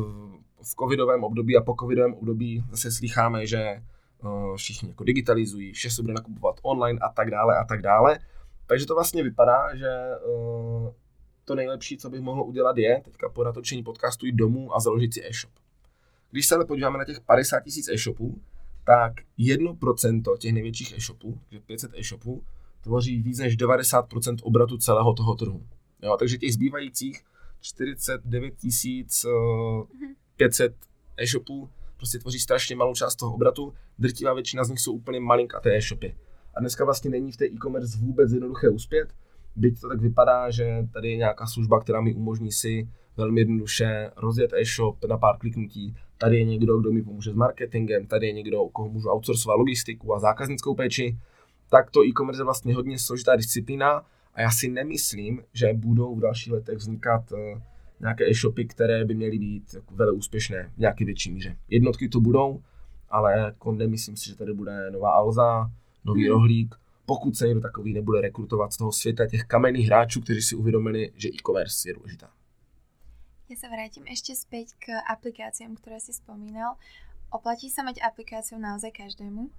v 0.64 0.76
covidovém 0.80 1.24
období 1.24 1.58
a 1.58 1.62
po 1.62 1.76
covidovém 1.80 2.14
období 2.14 2.64
zase 2.72 2.92
slycháme, 2.92 3.48
že 3.48 3.60
eh, 3.60 3.82
všichni 4.56 4.90
jako 4.90 5.04
digitalizují, 5.04 5.74
vše 5.74 5.90
se 5.90 6.02
bude 6.02 6.14
nakupovat 6.14 6.56
online 6.62 7.00
a 7.00 7.10
tak 7.10 7.32
dále 7.32 7.58
a 7.58 7.64
tak 7.66 7.82
dále. 7.82 8.20
Takže 8.68 8.86
to 8.86 8.96
vlastně 8.96 9.24
vypadá, 9.24 9.76
že 9.76 9.90
to 11.46 11.56
nejlepší, 11.56 11.98
co 11.98 12.10
bych 12.10 12.22
mohl 12.22 12.42
udělat, 12.42 12.78
je 12.78 13.02
teďka 13.06 13.30
po 13.30 13.44
natočení 13.44 13.84
podcastu 13.84 14.26
jít 14.26 14.36
domů 14.36 14.76
a 14.76 14.80
založit 14.80 15.14
si 15.14 15.26
e-shop. 15.26 15.52
Když 16.32 16.48
se 16.48 16.56
ale 16.56 16.66
podíváme 16.66 16.98
na 16.98 17.06
těch 17.06 17.20
50 17.20 17.60
tisíc 17.60 17.90
e-shopů, 17.90 18.42
tak 18.86 19.14
1% 19.40 20.38
těch 20.38 20.54
největších 20.54 20.98
e-shopů, 20.98 21.40
že 21.52 21.60
500 21.60 21.92
e-shopů, 21.96 22.44
tvoří 22.84 23.22
víc 23.22 23.40
než 23.40 23.58
90% 23.58 24.38
obratu 24.44 24.78
celého 24.78 25.14
toho 25.14 25.36
trhu. 25.36 25.66
Jo, 26.02 26.16
takže 26.20 26.38
těch 26.38 26.54
zbývajících 26.54 27.22
49 27.62 28.54
500 30.38 30.76
eh, 31.18 31.24
e-shopů 31.24 31.70
prostě 31.98 32.20
tvoří 32.20 32.40
strašně 32.40 32.76
malou 32.76 32.94
část 32.94 33.16
toho 33.16 33.34
obratu, 33.34 33.74
drtivá 34.00 34.34
většina 34.34 34.64
z 34.64 34.70
nich 34.70 34.80
jsou 34.80 34.94
úplně 34.94 35.20
malinkaté 35.20 35.78
e-shopy. 35.78 36.16
A 36.56 36.60
dneska 36.60 36.86
vlastně 36.86 37.10
není 37.10 37.32
v 37.32 37.38
té 37.38 37.46
e-commerce 37.46 37.98
vůbec 37.98 38.32
jednoduché 38.32 38.70
uspět, 38.70 39.14
byť 39.56 39.82
to 39.82 39.90
tak 39.90 40.02
vypadá, 40.02 40.50
že 40.52 40.88
tady 40.94 41.10
je 41.10 41.18
nějaká 41.18 41.46
služba, 41.46 41.80
která 41.80 42.02
mi 42.02 42.14
umožní 42.14 42.52
si 42.52 42.88
velmi 43.18 43.42
jednoduše 43.42 44.12
rozjet 44.18 44.54
e-shop 44.54 45.06
na 45.06 45.18
pár 45.18 45.38
kliknutí. 45.38 45.96
Tady 46.18 46.38
je 46.38 46.46
někdo, 46.46 46.78
kdo 46.78 46.92
mi 46.92 47.02
pomůže 47.02 47.32
s 47.32 47.36
marketingem, 47.36 48.08
tady 48.08 48.28
je 48.28 48.34
někdo, 48.34 48.64
u 48.64 48.70
koho 48.70 48.90
můžu 48.90 49.10
outsourcovat 49.10 49.58
logistiku 49.58 50.16
a 50.16 50.20
zákaznickou 50.20 50.76
péči. 50.76 51.18
Tak 51.70 51.92
to 51.92 52.06
e-commerce 52.06 52.42
je 52.42 52.46
vlastně 52.46 52.76
hodně 52.76 53.00
složitá 53.00 53.36
disciplína 53.36 54.06
a 54.34 54.42
já 54.42 54.52
si 54.52 54.70
nemyslím, 54.70 55.44
že 55.54 55.74
budou 55.74 56.16
v 56.16 56.20
dalších 56.20 56.54
letech 56.54 56.78
vznikat 56.78 57.32
uh, 57.32 57.40
nějaké 58.00 58.30
e-shopy, 58.30 58.66
které 58.66 59.06
by 59.06 59.16
měly 59.16 59.40
být 59.40 59.74
jako 59.74 59.96
velmi 59.96 60.18
úspěšné 60.18 60.72
v 60.76 60.78
nějaké 60.78 61.06
větší 61.06 61.32
míře. 61.32 61.58
Jednotky 61.70 62.10
to 62.10 62.20
budou, 62.20 62.62
ale 63.10 63.40
jako 63.40 63.72
nemyslím 63.72 64.18
si, 64.18 64.30
že 64.30 64.36
tady 64.36 64.54
bude 64.54 64.92
nová 64.92 65.12
Alza, 65.12 65.72
nový 66.06 66.24
hmm. 66.24 66.32
rohlík, 66.32 66.76
pokud 67.12 67.36
se 67.36 67.48
někdo 67.48 67.62
takový 67.62 67.94
nebude 67.94 68.22
rekrutovat 68.22 68.74
z 68.74 68.78
toho 68.78 68.92
světa 68.92 69.28
těch 69.28 69.44
kamenných 69.44 69.88
hráčů, 69.88 70.22
kteří 70.22 70.42
si 70.42 70.56
uvědomili, 70.56 71.12
že 71.16 71.30
e-commerce 71.30 71.90
je 71.90 71.94
důležitá. 71.94 72.30
Ja 73.52 73.60
sa 73.60 73.68
vrátim 73.68 74.08
ešte 74.08 74.32
späť 74.32 74.80
k 74.80 74.96
aplikáciám, 75.12 75.76
ktoré 75.76 76.00
si 76.00 76.16
spomínal. 76.16 76.80
Oplatí 77.36 77.68
sa 77.68 77.84
mať 77.84 78.00
aplikáciu 78.00 78.56
naozaj 78.64 78.96
každému? 78.96 79.52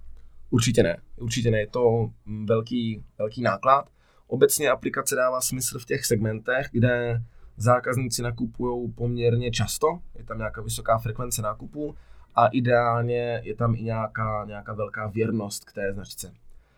Určitě 0.49 0.83
ne. 0.83 0.97
Určitě 1.21 1.51
ne. 1.51 1.59
Je 1.59 1.67
to 1.67 2.09
velký, 2.25 3.03
velký 3.17 3.41
náklad. 3.41 3.85
Obecně 4.27 4.69
aplikace 4.69 5.15
dává 5.15 5.41
smysl 5.41 5.79
v 5.79 5.85
těch 5.85 6.05
segmentech, 6.05 6.69
kde 6.71 7.21
zákazníci 7.57 8.21
nakupují 8.21 8.91
poměrně 8.91 9.51
často, 9.51 9.87
je 10.17 10.23
tam 10.23 10.37
nějaká 10.37 10.61
vysoká 10.61 10.97
frekvence 10.97 11.41
nákupů 11.41 11.95
a 12.35 12.47
ideálně 12.47 13.41
je 13.43 13.55
tam 13.55 13.75
i 13.75 13.83
nějaká, 13.83 14.45
nějaká 14.45 14.73
velká 14.73 15.07
věrnost 15.07 15.65
k 15.65 15.73
té 15.73 15.93
značce. 15.93 16.33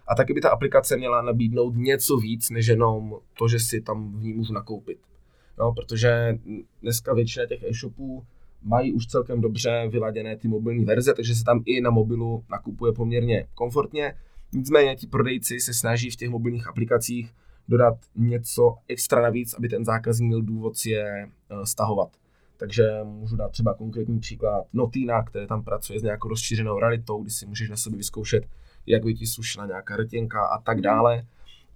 A 0.07 0.15
taky 0.15 0.33
by 0.33 0.41
ta 0.41 0.49
aplikace 0.49 0.97
měla 0.97 1.21
nabídnout 1.21 1.75
něco 1.75 2.17
víc, 2.17 2.49
než 2.49 2.67
jenom 2.67 3.15
to, 3.37 3.47
že 3.47 3.59
si 3.59 3.81
tam 3.81 4.17
v 4.19 4.23
ní 4.23 4.33
můžu 4.33 4.53
nakoupit. 4.53 4.97
No, 5.59 5.73
protože 5.73 6.39
dneska 6.81 7.13
většina 7.13 7.45
těch 7.45 7.63
e-shopů 7.63 8.23
mají 8.63 8.93
už 8.93 9.07
celkem 9.07 9.41
dobře 9.41 9.87
vyladěné 9.91 10.37
ty 10.37 10.47
mobilní 10.47 10.85
verze, 10.85 11.13
takže 11.13 11.35
se 11.35 11.43
tam 11.43 11.63
i 11.65 11.81
na 11.81 11.89
mobilu 11.89 12.43
nakupuje 12.49 12.93
poměrně 12.93 13.47
komfortně. 13.53 14.13
Nicméně 14.53 14.95
ti 14.95 15.07
prodejci 15.07 15.59
se 15.59 15.73
snaží 15.73 16.09
v 16.09 16.15
těch 16.15 16.29
mobilních 16.29 16.67
aplikacích 16.67 17.33
dodat 17.67 17.97
něco 18.15 18.75
extra 18.87 19.21
navíc, 19.21 19.53
aby 19.53 19.69
ten 19.69 19.85
zákazník 19.85 20.27
měl 20.27 20.41
důvod 20.41 20.77
si 20.77 20.89
je 20.89 21.05
eh, 21.05 21.65
stahovat. 21.65 22.09
Takže 22.57 22.83
můžu 23.03 23.35
dát 23.35 23.51
třeba 23.51 23.73
konkrétní 23.73 24.19
příklad 24.19 24.65
Notina, 24.73 25.23
které 25.23 25.47
tam 25.47 25.63
pracuje 25.63 25.99
s 25.99 26.03
nějakou 26.03 26.27
rozšířenou 26.27 26.79
realitou, 26.79 27.21
kdy 27.21 27.31
si 27.31 27.45
můžeš 27.45 27.69
na 27.69 27.77
sebe 27.77 27.97
vyzkoušet, 27.97 28.43
jak 28.85 29.03
by 29.03 29.13
ti 29.13 29.27
slušela 29.27 29.65
nějaká 29.65 29.97
rtěnka 29.97 30.45
a 30.45 30.61
tak 30.61 30.81
dále. 30.81 31.25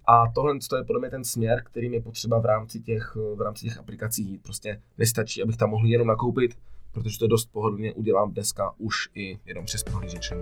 A 0.06 0.30
tohle 0.34 0.54
je 0.54 0.84
podle 0.84 1.00
mě 1.00 1.10
ten 1.10 1.24
směr, 1.24 1.62
který 1.64 1.92
je 1.92 2.02
potřeba 2.02 2.38
v 2.38 2.44
rámci 2.44 2.80
těch, 2.80 3.16
v 3.34 3.40
rámci 3.40 3.64
těch 3.64 3.78
aplikací 3.78 4.22
jít. 4.24 4.42
Prostě 4.42 4.82
nestačí, 4.98 5.42
abych 5.42 5.56
tam 5.56 5.70
mohl 5.70 5.86
jenom 5.86 6.08
nakoupit, 6.08 6.58
protože 6.92 7.18
to 7.18 7.26
dost 7.26 7.44
pohodlně 7.44 7.94
udělám 7.94 8.32
dneska 8.32 8.74
už 8.78 8.94
i 9.14 9.38
jenom 9.46 9.64
přes 9.64 9.82
prohlížeč. 9.82 10.32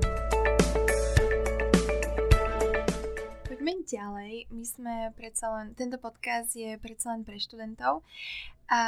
Poďme 3.49 3.73
ďalej. 3.85 4.47
My 4.49 4.65
sme 4.65 4.95
predsa 5.13 5.53
len, 5.53 5.77
tento 5.77 6.01
podcast 6.01 6.57
je 6.57 6.81
predsa 6.81 7.13
len 7.13 7.25
pre 7.25 7.37
študentov. 7.37 8.01
A 8.69 8.81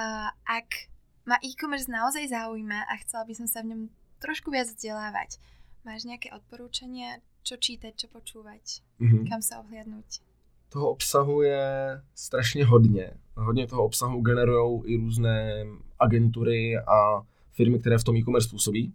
ak 0.49 0.89
ma 1.29 1.37
e-commerce 1.45 1.93
naozaj 1.93 2.33
zaujíma 2.33 2.89
a 2.89 2.95
chcela 3.05 3.29
by 3.29 3.35
som 3.37 3.49
sa 3.49 3.61
v 3.61 3.77
ňom 3.77 3.83
trošku 4.25 4.49
viac 4.49 4.73
vzdelávať, 4.73 5.37
máš 5.85 6.09
nejaké 6.09 6.33
odporúčania, 6.33 7.21
čo 7.43 7.57
čítať, 7.57 7.93
čo 7.97 8.07
počúvať, 8.09 8.85
mm-hmm. 9.01 9.25
kam 9.29 9.41
sa 9.43 9.61
ohliadnúť? 9.61 10.31
toho 10.71 10.91
obsahu 10.91 11.43
je 11.43 12.01
strašně 12.15 12.67
hodně. 12.67 13.11
Hodně 13.37 13.67
toho 13.67 13.85
obsahu 13.85 14.21
generují 14.21 14.83
i 14.85 14.97
různé 14.97 15.67
agentury 15.99 16.79
a 16.79 17.23
firmy, 17.53 17.79
které 17.79 17.99
v 17.99 18.05
tom 18.05 18.17
e-commerce 18.17 18.49
působí. 18.49 18.95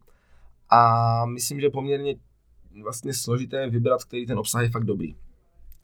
A 0.70 1.26
myslím, 1.26 1.60
že 1.60 1.70
poměrně 1.70 2.16
vlastně 2.84 3.14
složité 3.14 3.70
vybrat, 3.70 4.04
který 4.04 4.26
ten 4.26 4.40
obsah 4.40 4.62
je 4.62 4.70
fakt 4.70 4.84
dobrý. 4.84 5.16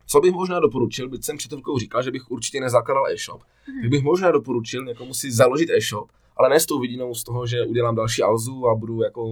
Co 0.05 0.19
bych 0.19 0.33
možná 0.33 0.59
doporučil, 0.59 1.09
byť 1.09 1.23
jsem 1.23 1.37
před 1.37 1.51
říkal, 1.79 2.03
že 2.03 2.11
bych 2.11 2.31
určitě 2.31 2.59
nezakládal 2.59 3.07
e-shop, 3.07 3.41
tak 3.81 3.89
bych 3.89 4.03
možná 4.03 4.31
doporučil 4.31 4.85
někomu 4.85 5.13
si 5.13 5.31
založit 5.31 5.69
e-shop, 5.69 6.11
ale 6.37 6.49
ne 6.49 6.59
s 6.59 6.65
tou 6.65 6.79
vidinou 6.79 7.13
z 7.13 7.23
toho, 7.23 7.47
že 7.47 7.65
udělám 7.65 7.95
další 7.95 8.23
alzu 8.23 8.67
a 8.67 8.75
budu, 8.75 9.01
jako, 9.01 9.23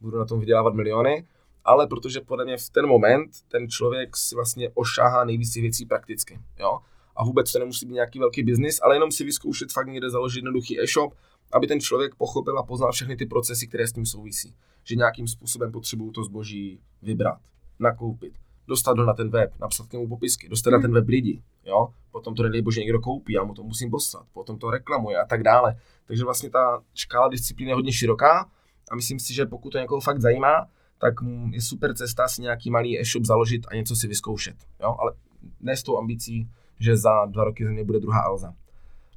budu 0.00 0.18
na 0.18 0.24
tom 0.24 0.40
vydělávat 0.40 0.74
miliony, 0.74 1.26
ale 1.66 1.86
protože 1.86 2.20
podle 2.20 2.44
mě 2.44 2.56
v 2.56 2.70
ten 2.70 2.86
moment 2.86 3.30
ten 3.48 3.68
člověk 3.68 4.16
si 4.16 4.34
vlastně 4.34 4.70
ošáhá 4.74 5.24
nejvíc 5.24 5.54
věcí 5.54 5.86
prakticky, 5.86 6.40
jo. 6.58 6.78
A 7.16 7.24
vůbec 7.24 7.52
to 7.52 7.58
nemusí 7.58 7.86
být 7.86 7.94
nějaký 7.94 8.18
velký 8.18 8.42
biznis, 8.42 8.80
ale 8.82 8.96
jenom 8.96 9.12
si 9.12 9.24
vyzkoušet 9.24 9.72
fakt 9.72 9.86
někde 9.86 10.10
založit 10.10 10.38
jednoduchý 10.38 10.80
e-shop, 10.80 11.14
aby 11.52 11.66
ten 11.66 11.80
člověk 11.80 12.14
pochopil 12.14 12.58
a 12.58 12.62
poznal 12.62 12.92
všechny 12.92 13.16
ty 13.16 13.26
procesy, 13.26 13.66
které 13.66 13.86
s 13.86 13.92
tím 13.92 14.06
souvisí. 14.06 14.54
Že 14.84 14.96
nějakým 14.96 15.28
způsobem 15.28 15.72
potřebuju 15.72 16.12
to 16.12 16.24
zboží 16.24 16.80
vybrat, 17.02 17.38
nakoupit, 17.78 18.32
dostat 18.68 18.98
ho 18.98 19.04
na 19.04 19.14
ten 19.14 19.30
web, 19.30 19.52
napsat 19.60 19.86
k 19.86 19.92
němu 19.92 20.08
popisky, 20.08 20.48
dostat 20.48 20.70
na 20.70 20.80
ten 20.80 20.92
web 20.92 21.08
lidi, 21.08 21.42
jo, 21.64 21.88
potom 22.10 22.34
to 22.34 22.42
nedej 22.42 22.62
bože 22.62 22.80
někdo 22.80 23.00
koupí, 23.00 23.32
já 23.32 23.44
mu 23.44 23.54
to 23.54 23.62
musím 23.62 23.90
poslat, 23.90 24.26
potom 24.32 24.58
to 24.58 24.70
reklamuje 24.70 25.16
a 25.16 25.26
tak 25.26 25.42
dále. 25.42 25.76
Takže 26.06 26.24
vlastně 26.24 26.50
ta 26.50 26.82
škála 26.94 27.28
disciplíny 27.28 27.70
je 27.70 27.74
hodně 27.74 27.92
široká 27.92 28.50
a 28.90 28.96
myslím 28.96 29.20
si, 29.20 29.34
že 29.34 29.46
pokud 29.46 29.70
to 29.70 29.78
někoho 29.78 30.00
fakt 30.00 30.20
zajímá, 30.20 30.66
tak 30.98 31.14
je 31.50 31.60
super 31.60 31.94
cesta 31.94 32.28
si 32.28 32.42
nějaký 32.42 32.70
malý 32.70 33.00
e-shop 33.00 33.24
založit 33.24 33.66
a 33.68 33.74
něco 33.74 33.96
si 33.96 34.08
vyzkoušet. 34.08 34.56
Jo? 34.82 34.96
Ale 34.98 35.12
ne 35.60 35.76
s 35.76 35.82
tou 35.82 35.98
ambicí, 35.98 36.48
že 36.80 36.96
za 36.96 37.24
dva 37.26 37.44
roky 37.44 37.64
ze 37.64 37.70
mě 37.70 37.84
bude 37.84 38.00
druhá 38.00 38.20
Alza. 38.20 38.54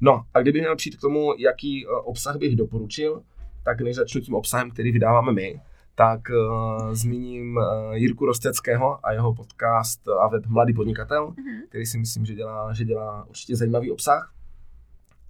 No 0.01 0.23
a 0.33 0.41
kdybych 0.41 0.61
měl 0.61 0.75
přijít 0.75 0.95
k 0.95 1.01
tomu, 1.01 1.33
jaký 1.37 1.85
e, 1.85 1.89
obsah 1.89 2.37
bych 2.37 2.55
doporučil, 2.55 3.23
tak 3.63 3.81
než 3.81 3.95
začnu 3.95 4.21
tím 4.21 4.35
obsahem, 4.35 4.71
který 4.71 4.91
vydáváme 4.91 5.31
my, 5.31 5.61
tak 5.95 6.19
uh, 6.29 6.93
zmíním 6.93 7.57
uh, 7.57 7.93
Jirku 7.93 8.25
Rosteckého 8.25 9.05
a 9.05 9.11
jeho 9.11 9.33
podcast 9.33 10.07
a 10.07 10.27
web 10.27 10.45
Mladý 10.45 10.73
podnikatel, 10.73 11.27
mm-hmm. 11.27 11.67
který 11.69 11.85
si 11.85 11.97
myslím, 11.97 12.25
že 12.25 12.35
dělá, 12.35 12.73
že 12.73 12.85
dělá 12.85 13.25
určitě 13.29 13.55
zajímavý 13.55 13.91
obsah. 13.91 14.33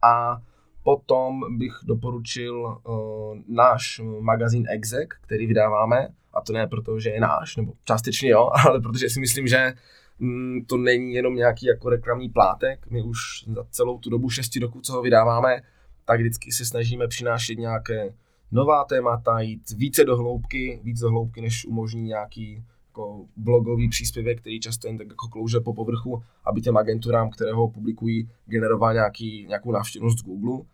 A 0.04 0.42
potom 0.84 1.58
bych 1.58 1.74
doporučil 1.84 2.82
uh, 2.88 3.38
náš 3.48 4.02
magazín 4.20 4.66
Exec, 4.70 5.10
který 5.22 5.48
vydáváme, 5.48 6.08
a 6.40 6.42
to 6.42 6.54
ne 6.54 6.68
proto, 6.68 7.00
že 7.00 7.10
je 7.10 7.20
náš, 7.20 7.56
nebo 7.56 7.74
částečně 7.84 8.30
jo, 8.30 8.50
ale 8.68 8.82
protože 8.82 9.10
si 9.10 9.20
myslím, 9.20 9.48
že 9.48 9.74
mm, 10.20 10.66
to 10.66 10.78
není 10.78 11.14
jenom 11.14 11.36
nějaký 11.36 11.66
jako 11.66 11.90
reklamní 11.90 12.30
plátek. 12.30 12.86
My 12.90 13.04
už 13.04 13.20
za 13.48 13.64
celou 13.72 14.00
tu 14.00 14.10
dobu 14.10 14.30
6 14.30 14.56
roků, 14.56 14.82
co 14.82 14.94
ho 14.94 15.02
vydáváme, 15.02 15.62
tak 16.06 16.20
vždycky 16.20 16.52
se 16.52 16.66
snažíme 16.66 17.08
přinášet 17.08 17.56
nějaké 17.56 18.14
nová 18.52 18.84
témata, 18.84 19.40
jít 19.40 19.72
více 19.78 20.06
do 20.06 20.18
hloubky, 20.18 20.82
víc 20.84 21.00
do 21.00 21.10
hloubky, 21.10 21.42
než 21.42 21.66
umožní 21.66 22.04
nějaký 22.04 22.64
jako 22.90 23.26
blogový 23.38 23.90
příspěvek, 23.90 24.42
který 24.42 24.60
často 24.60 24.88
jen 24.88 24.98
tak 24.98 25.08
jako 25.08 25.28
klouže 25.28 25.60
po 25.60 25.74
povrchu, 25.74 26.24
aby 26.46 26.62
těm 26.62 26.78
agenturám, 26.78 27.30
které 27.30 27.54
ho 27.54 27.70
publikují, 27.70 28.30
generoval 28.46 28.94
nějaký, 28.94 29.46
nějakou 29.48 29.72
návštěvnost 29.72 30.20
z 30.20 30.22
Google. 30.22 30.66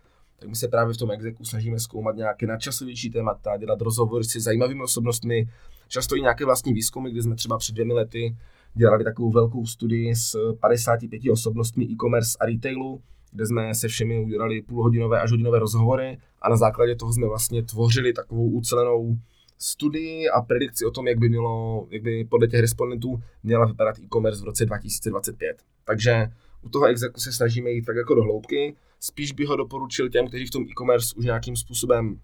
Tak 0.45 0.49
my 0.49 0.55
se 0.55 0.67
právě 0.67 0.93
v 0.93 0.97
tom 0.97 1.11
exeku 1.11 1.45
snažíme 1.45 1.79
zkoumat 1.79 2.15
nějaké 2.15 2.47
nadčasovější 2.47 3.09
témata, 3.09 3.57
dělat 3.57 3.81
rozhovory 3.81 4.23
se 4.23 4.39
zajímavými 4.39 4.83
osobnostmi, 4.83 5.47
často 5.87 6.15
i 6.15 6.21
nějaké 6.21 6.45
vlastní 6.45 6.73
výzkumy, 6.73 7.11
kdy 7.11 7.21
jsme 7.21 7.35
třeba 7.35 7.57
před 7.57 7.73
dvěmi 7.73 7.93
lety 7.93 8.35
dělali 8.73 9.03
takovou 9.03 9.31
velkou 9.31 9.65
studii 9.65 10.15
s 10.15 10.55
55 10.59 11.21
osobnostmi 11.31 11.85
e-commerce 11.85 12.37
a 12.39 12.45
retailu, 12.45 13.01
kde 13.31 13.45
jsme 13.45 13.75
se 13.75 13.87
všemi 13.87 14.19
udělali 14.19 14.61
půlhodinové 14.61 15.21
až 15.21 15.31
hodinové 15.31 15.59
rozhovory 15.59 16.17
a 16.41 16.49
na 16.49 16.55
základě 16.55 16.95
toho 16.95 17.13
jsme 17.13 17.27
vlastně 17.27 17.63
tvořili 17.63 18.13
takovou 18.13 18.49
ucelenou 18.49 19.17
studii 19.57 20.29
a 20.29 20.41
predikci 20.41 20.85
o 20.85 20.91
tom, 20.91 21.07
jak 21.07 21.19
by, 21.19 21.29
mělo, 21.29 21.87
jak 21.89 22.01
by 22.01 22.25
podle 22.25 22.47
těch 22.47 22.61
respondentů 22.61 23.21
měla 23.43 23.65
vypadat 23.65 23.99
e-commerce 23.99 24.41
v 24.41 24.45
roce 24.45 24.65
2025. 24.65 25.57
Takže 25.85 26.27
u 26.61 26.69
toho 26.69 26.85
exeku 26.85 27.19
se 27.19 27.31
snažíme 27.31 27.69
jít 27.69 27.85
tak 27.85 27.95
jako 27.95 28.15
do 28.15 28.23
hloubky. 28.23 28.75
Spíš 29.05 29.31
bych 29.31 29.47
ho 29.47 29.55
doporučil 29.55 30.09
těm, 30.09 30.27
kteří 30.27 30.45
v 30.45 30.51
tom 30.51 30.63
e-commerce 30.63 31.15
už 31.17 31.25
nějakým 31.25 31.55
způsobem 31.55 32.21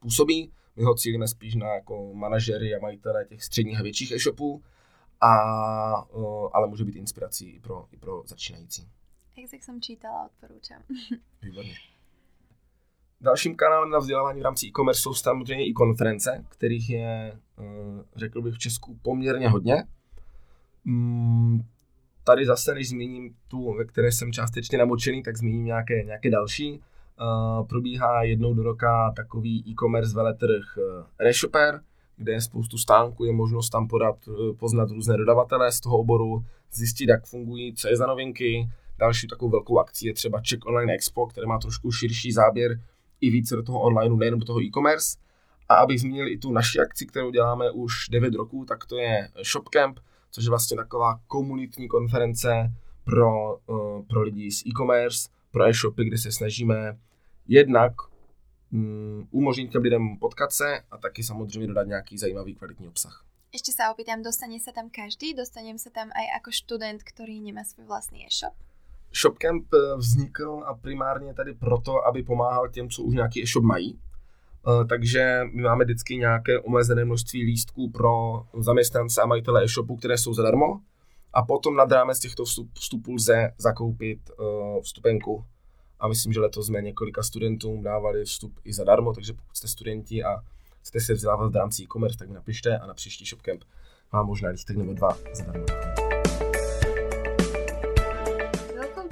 působí. 0.00 0.52
My 0.76 0.82
ho 0.82 0.94
cílíme 0.94 1.28
spíš 1.28 1.54
na 1.54 1.66
jako 1.66 2.14
manažery 2.14 2.74
a 2.74 2.78
majitele 2.82 3.24
těch 3.24 3.44
středních 3.44 3.80
a 3.80 3.82
větších 3.82 4.12
e-shopů, 4.12 4.62
a, 5.20 5.34
ale 6.52 6.68
může 6.68 6.84
být 6.84 6.96
inspirací 6.96 7.50
i 7.50 7.60
pro, 7.60 7.86
i 7.92 7.96
pro 7.96 8.22
začínající. 8.26 8.88
Exek 9.42 9.64
jsem 9.64 9.80
čítala, 9.80 10.26
odporučám. 10.26 10.82
Výborně. 11.42 11.74
Dalším 13.20 13.56
kanálem 13.56 13.90
na 13.90 13.98
vzdělávání 13.98 14.40
v 14.40 14.44
rámci 14.44 14.66
e-commerce 14.66 15.00
jsou 15.00 15.14
samozřejmě 15.14 15.66
i 15.66 15.72
konference, 15.72 16.44
kterých 16.48 16.90
je, 16.90 17.38
eh, 17.58 17.64
řekl 18.16 18.42
bych, 18.42 18.54
v 18.54 18.58
Česku 18.58 18.98
poměrně 19.02 19.48
hodně. 19.48 19.84
Tady 22.24 22.46
zase, 22.46 22.72
když 22.74 22.88
zmíním 22.88 23.34
tu, 23.48 23.74
ve 23.74 23.84
které 23.84 24.12
jsem 24.12 24.32
částečně 24.32 24.78
namočený, 24.78 25.22
tak 25.22 25.36
zmíním 25.36 25.64
nějaké, 25.64 26.04
nějaké 26.04 26.30
další. 26.30 26.80
Eh, 27.20 27.64
probíhá 27.64 28.22
jednou 28.22 28.54
do 28.54 28.62
roka 28.62 29.12
takový 29.16 29.64
e-commerce 29.68 30.14
veletrh 30.14 30.62
eh, 30.78 31.24
Reshopper, 31.24 31.80
kde 32.16 32.32
je 32.32 32.40
spoustu 32.40 32.78
stánků, 32.78 33.24
je 33.24 33.32
možnost 33.32 33.70
tam 33.70 33.88
podat, 33.88 34.16
poznat 34.58 34.90
různé 34.90 35.16
dodavatele 35.16 35.72
z 35.72 35.80
toho 35.80 35.98
oboru, 35.98 36.44
zjistit, 36.72 37.08
jak 37.08 37.26
fungují, 37.26 37.74
co 37.74 37.88
je 37.88 37.96
za 37.96 38.06
novinky. 38.06 38.68
Další 38.98 39.28
takovou 39.28 39.50
velkou 39.50 39.78
akcí 39.78 40.06
je 40.06 40.14
třeba 40.14 40.40
Czech 40.40 40.58
Online 40.66 40.92
Expo, 40.92 41.26
které 41.26 41.46
má 41.46 41.58
trošku 41.58 41.92
širší 41.92 42.32
záběr 42.32 42.80
i 43.20 43.30
více 43.30 43.56
do 43.56 43.62
toho 43.62 43.80
online, 43.80 44.16
nejenom 44.16 44.40
do 44.40 44.46
toho 44.46 44.62
e-commerce. 44.62 45.18
A 45.68 45.74
abych 45.74 46.00
zmínil 46.00 46.28
i 46.28 46.38
tu 46.38 46.52
naši 46.52 46.78
akci, 46.78 47.06
kterou 47.06 47.30
děláme 47.30 47.70
už 47.70 47.94
9 48.10 48.34
roků, 48.34 48.64
tak 48.64 48.86
to 48.86 48.96
je 48.96 49.28
ShopCamp, 49.42 49.98
což 50.30 50.44
je 50.44 50.50
vlastně 50.50 50.76
taková 50.76 51.20
komunitní 51.26 51.88
konference 51.88 52.72
pro, 53.04 53.56
uh, 53.56 54.06
pro 54.06 54.22
lidi 54.22 54.50
z 54.50 54.66
e-commerce, 54.66 55.28
pro 55.50 55.64
e-shopy, 55.64 56.04
kde 56.04 56.18
se 56.18 56.32
snažíme 56.32 56.98
jednak 57.48 57.92
um, 58.72 59.28
umožnit 59.30 59.70
těm 59.70 59.82
lidem 59.82 60.18
potkat 60.18 60.52
se 60.52 60.80
a 60.90 60.98
taky 60.98 61.22
samozřejmě 61.22 61.66
dodat 61.66 61.86
nějaký 61.86 62.18
zajímavý 62.18 62.54
kvalitní 62.54 62.88
obsah. 62.88 63.24
Ešte 63.50 63.74
sa 63.74 63.90
opýtam, 63.90 64.22
dostane 64.22 64.62
sa 64.62 64.70
tam 64.70 64.94
každý? 64.94 65.34
Dostanem 65.34 65.74
sa 65.74 65.90
tam 65.90 66.14
aj 66.14 66.38
ako 66.38 66.54
študent, 66.54 67.02
ktorý 67.02 67.42
nemá 67.42 67.66
svoj 67.66 67.90
vlastný 67.90 68.22
e-shop? 68.22 68.54
ShopCamp 69.10 69.66
eh, 69.74 69.96
vznikl 69.98 70.62
a 70.66 70.74
primárně 70.74 71.34
tady 71.34 71.54
proto, 71.54 72.06
aby 72.06 72.22
pomáhal 72.22 72.68
těm, 72.68 72.90
co 72.90 73.02
už 73.02 73.14
nějaký 73.14 73.42
e-shop 73.42 73.64
mají. 73.64 73.98
Eh, 74.68 74.84
takže 74.84 75.40
my 75.52 75.62
máme 75.62 75.84
vždycky 75.84 76.16
nějaké 76.16 76.60
omezené 76.60 77.04
množství 77.04 77.44
lístků 77.44 77.90
pro 77.90 78.42
zaměstnance 78.58 79.22
a 79.22 79.26
majitele 79.26 79.64
e-shopu, 79.64 79.96
které 79.96 80.18
jsou 80.18 80.34
zadarmo. 80.34 80.80
A 81.32 81.42
potom 81.42 81.76
nad 81.76 81.92
rámec 81.92 82.18
těchto 82.18 82.44
vstup, 82.44 82.70
vstupů 82.74 83.14
lze 83.14 83.52
zakoupit 83.58 84.30
uh, 84.38 84.80
vstupenku. 84.82 85.44
A 86.00 86.08
myslím, 86.08 86.32
že 86.32 86.40
letos 86.40 86.66
jsme 86.66 86.82
několika 86.82 87.22
studentům 87.22 87.82
dávali 87.82 88.24
vstup 88.24 88.52
i 88.64 88.72
zadarmo, 88.72 89.12
takže 89.12 89.32
pokud 89.32 89.56
jste 89.56 89.68
studenti 89.68 90.24
a 90.24 90.36
chcete 90.80 91.00
se 91.00 91.14
vzdělávat 91.14 91.52
v 91.52 91.56
rámci 91.56 91.82
e-commerce, 91.82 92.18
tak 92.18 92.28
mi 92.28 92.34
napište 92.34 92.78
a 92.78 92.86
na 92.86 92.94
příští 92.94 93.24
ShopCamp 93.24 93.64
mám 94.12 94.26
možná 94.26 94.50
lístek 94.50 94.76
nebo 94.76 94.92
dva 94.92 95.18
zadarmo. 95.32 95.66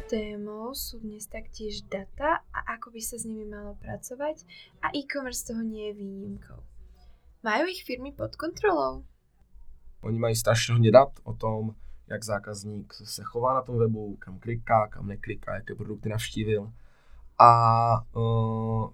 témou 0.09 0.73
sú 0.73 1.05
dnes 1.05 1.29
taktiež 1.29 1.85
data 1.85 2.41
ako 2.79 2.95
by 2.95 3.01
sa 3.03 3.19
s 3.19 3.27
nimi 3.27 3.43
malo 3.43 3.75
pracovať 3.83 4.47
a 4.87 4.95
e-commerce 4.95 5.43
toho 5.43 5.67
nie 5.67 5.91
je 5.91 5.99
výnimkou. 5.99 6.63
Majú 7.43 7.67
ich 7.67 7.83
firmy 7.83 8.15
pod 8.15 8.39
kontrolou? 8.39 9.03
Oni 10.03 10.19
mají 10.19 10.37
strašně 10.37 10.73
hodně 10.73 10.91
dat 10.91 11.09
o 11.23 11.35
tom, 11.35 11.75
jak 12.07 12.25
zákazník 12.25 12.95
se 12.95 13.23
chová 13.25 13.55
na 13.55 13.63
tom 13.63 13.79
webu, 13.79 14.17
kam 14.17 14.39
kliká, 14.39 14.89
kam 14.89 15.07
nekliká, 15.07 15.55
jaké 15.55 15.75
produkty 15.75 16.09
navštívil. 16.09 16.73
A 17.39 17.51
uh, 18.17 18.91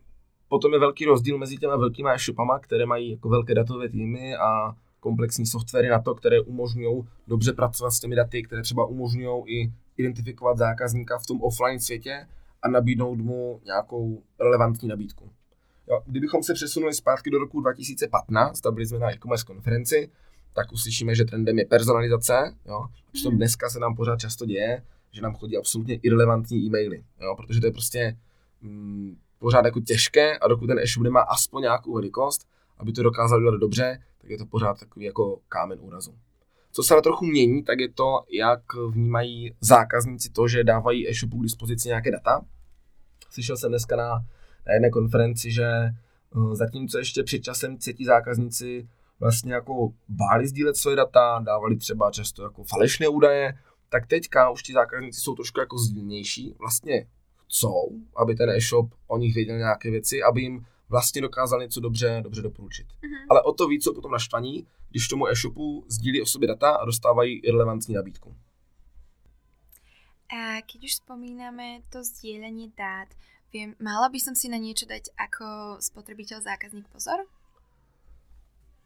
potom 0.49 0.73
je 0.73 0.79
velký 0.79 1.05
rozdíl 1.05 1.39
mezi 1.39 1.57
těma 1.57 1.77
velkýma 1.77 2.15
e-shopama, 2.15 2.59
které 2.59 2.87
mají 2.87 3.11
jako 3.11 3.29
velké 3.29 3.55
datové 3.55 3.89
týmy 3.89 4.37
a 4.37 4.77
komplexní 5.01 5.47
softwary 5.47 5.89
na 5.89 6.01
to, 6.03 6.15
které 6.15 6.41
umožňují 6.41 7.05
dobře 7.29 7.53
pracovat 7.53 7.91
s 7.91 8.01
těmi 8.01 8.17
daty, 8.17 8.43
které 8.43 8.63
třeba 8.63 8.87
umožňují 8.87 9.45
i 9.47 9.73
identifikovat 9.97 10.59
zákazníka 10.59 11.19
v 11.19 11.27
tom 11.27 11.43
offline 11.43 11.81
světě 11.81 12.27
a 12.65 12.69
nabídnout 12.69 13.19
mu 13.19 13.61
nějakou 13.65 14.23
relevantní 14.41 14.89
nabídku. 14.89 15.31
Jo, 15.89 16.01
kdybychom 16.07 16.43
se 16.43 16.55
přesunuli 16.55 16.95
zpátky 16.95 17.31
do 17.31 17.39
roku 17.39 17.61
2015, 17.61 18.61
tam 18.61 18.75
byli 18.75 18.87
jsme 18.87 18.99
na 18.99 19.13
e-commerce 19.13 19.45
konferenci, 19.45 20.11
tak 20.53 20.73
uslyšíme, 20.73 21.15
že 21.15 21.25
trendem 21.25 21.59
je 21.59 21.65
personalizace. 21.65 22.55
Jo? 22.67 22.87
Přitom 23.13 23.31
hmm. 23.31 23.39
dneska 23.39 23.71
se 23.71 23.79
nám 23.79 23.95
pořád 23.95 24.21
často 24.21 24.47
děje, 24.47 24.83
že 25.11 25.23
nám 25.23 25.35
chodí 25.35 25.57
absolutně 25.57 25.95
irrelevantní 25.95 26.67
e-maily, 26.67 27.05
jo? 27.21 27.35
protože 27.37 27.61
to 27.61 27.67
je 27.67 27.73
prostě 27.73 28.17
mm, 28.61 29.17
pořád 29.39 29.65
jako 29.65 29.81
těžké 29.81 30.39
a 30.39 30.49
dokud 30.49 30.67
ten 30.67 30.79
e-shop 30.79 31.05
nemá 31.05 31.21
aspoň 31.21 31.63
nějakou 31.63 31.95
velikost, 31.95 32.49
aby 32.79 32.93
to 32.93 33.03
dokázal 33.03 33.41
dělat 33.41 33.57
dobře, 33.57 34.03
tak 34.21 34.31
je 34.31 34.39
to 34.39 34.47
pořád 34.47 34.81
takový 34.81 35.05
jako 35.05 35.41
kámen 35.49 35.79
úrazu. 35.81 36.15
Co 36.73 36.83
se 36.83 36.95
ale 36.95 37.03
trochu 37.03 37.27
mění, 37.27 37.63
tak 37.63 37.81
je 37.81 37.93
to, 37.93 38.21
jak 38.33 38.61
vnímají 38.89 39.55
zákazníci 39.61 40.31
to, 40.31 40.49
že 40.49 40.65
dávají 40.65 41.09
e-shopu 41.09 41.39
k 41.39 41.43
dispozici 41.43 41.89
nějaké 41.89 42.11
data. 42.11 42.45
Slyšel 43.35 43.57
jsem 43.57 43.71
dneska 43.71 43.97
na, 43.97 44.11
na 44.67 44.73
jedné 44.73 44.91
konferenci, 44.91 45.51
že 45.51 45.69
uh, 46.35 46.55
zatímco 46.55 46.99
ještě 46.99 47.23
před 47.23 47.39
časem 47.39 47.77
třetí 47.77 48.05
zákazníci 48.05 48.89
vlastně 49.21 49.55
jako 49.55 49.93
báli 50.09 50.49
sdílet 50.49 50.77
svoje 50.77 50.97
data, 50.97 51.43
dávali 51.47 51.77
třeba 51.77 52.11
často 52.11 52.43
jako 52.43 52.65
falešné 52.65 53.09
údaje, 53.09 53.59
tak 53.89 54.07
teďka 54.07 54.51
už 54.51 54.63
ti 54.63 54.73
zákazníci 54.73 55.21
jsou 55.21 55.35
trošku 55.35 55.61
jako 55.61 55.79
zdílnější, 55.79 56.55
vlastně 56.59 57.07
chcou, 57.45 57.91
aby 58.17 58.35
ten 58.35 58.51
e-shop 58.51 58.91
o 59.07 59.19
nich 59.19 59.35
věděl 59.35 59.59
nějaké 59.59 59.91
věci, 59.91 60.23
aby 60.23 60.41
jim 60.41 60.67
vlastně 60.89 61.23
dokázal 61.23 61.61
něco 61.61 61.81
dobře, 61.81 62.21
dobře 62.25 62.43
doporučit. 62.43 62.87
Mm-hmm. 62.87 63.27
Ale 63.31 63.43
o 63.43 63.53
to 63.53 63.69
víc 63.69 63.85
jsou 63.85 63.95
potom 63.95 64.13
naštvaní, 64.13 64.67
když 64.91 65.09
tomu 65.09 65.29
e-shopu 65.29 65.85
sdílí 65.89 66.23
o 66.23 66.27
sobě 66.27 66.49
data 66.49 66.71
a 66.71 66.85
dostávají 66.85 67.39
irrelevantní 67.39 67.95
nabídku. 67.95 68.37
A 70.35 70.67
keď 70.67 70.85
už 70.85 70.95
spomíname 71.07 71.87
to 71.95 72.03
sdílení 72.03 72.73
dát, 72.75 73.07
viem, 73.55 73.79
mala 73.79 74.11
by 74.11 74.19
som 74.19 74.35
si 74.35 74.51
na 74.51 74.59
niečo 74.59 74.83
dať 74.83 75.15
ako 75.15 75.79
spotřebitel 75.79 76.43
zákazník 76.43 76.91
pozor? 76.91 77.23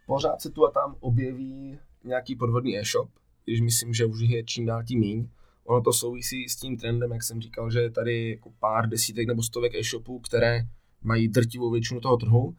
Pořád 0.06 0.40
se 0.40 0.50
tu 0.50 0.66
a 0.66 0.70
tam 0.70 0.96
objeví 1.00 1.78
nějaký 2.04 2.36
podvodný 2.36 2.78
e-shop, 2.78 3.10
když 3.44 3.60
myslím, 3.60 3.94
že 3.94 4.06
už 4.06 4.20
je 4.20 4.44
čím 4.44 4.66
dál 4.66 4.84
tím 4.84 5.00
míň. 5.00 5.28
Ono 5.64 5.80
to 5.80 5.92
souvisí 5.92 6.48
s 6.48 6.56
tím 6.56 6.76
trendem, 6.76 7.12
jak 7.12 7.22
jsem 7.22 7.40
říkal, 7.40 7.70
že 7.70 7.80
je 7.80 7.90
tady 7.90 8.30
jako 8.30 8.50
pár 8.58 8.88
desítek 8.88 9.26
nebo 9.26 9.42
stovek 9.42 9.74
e-shopů, 9.74 10.18
které 10.18 10.62
mají 11.02 11.28
drtivou 11.28 11.70
většinu 11.70 12.00
toho 12.00 12.16
trhu 12.16 12.56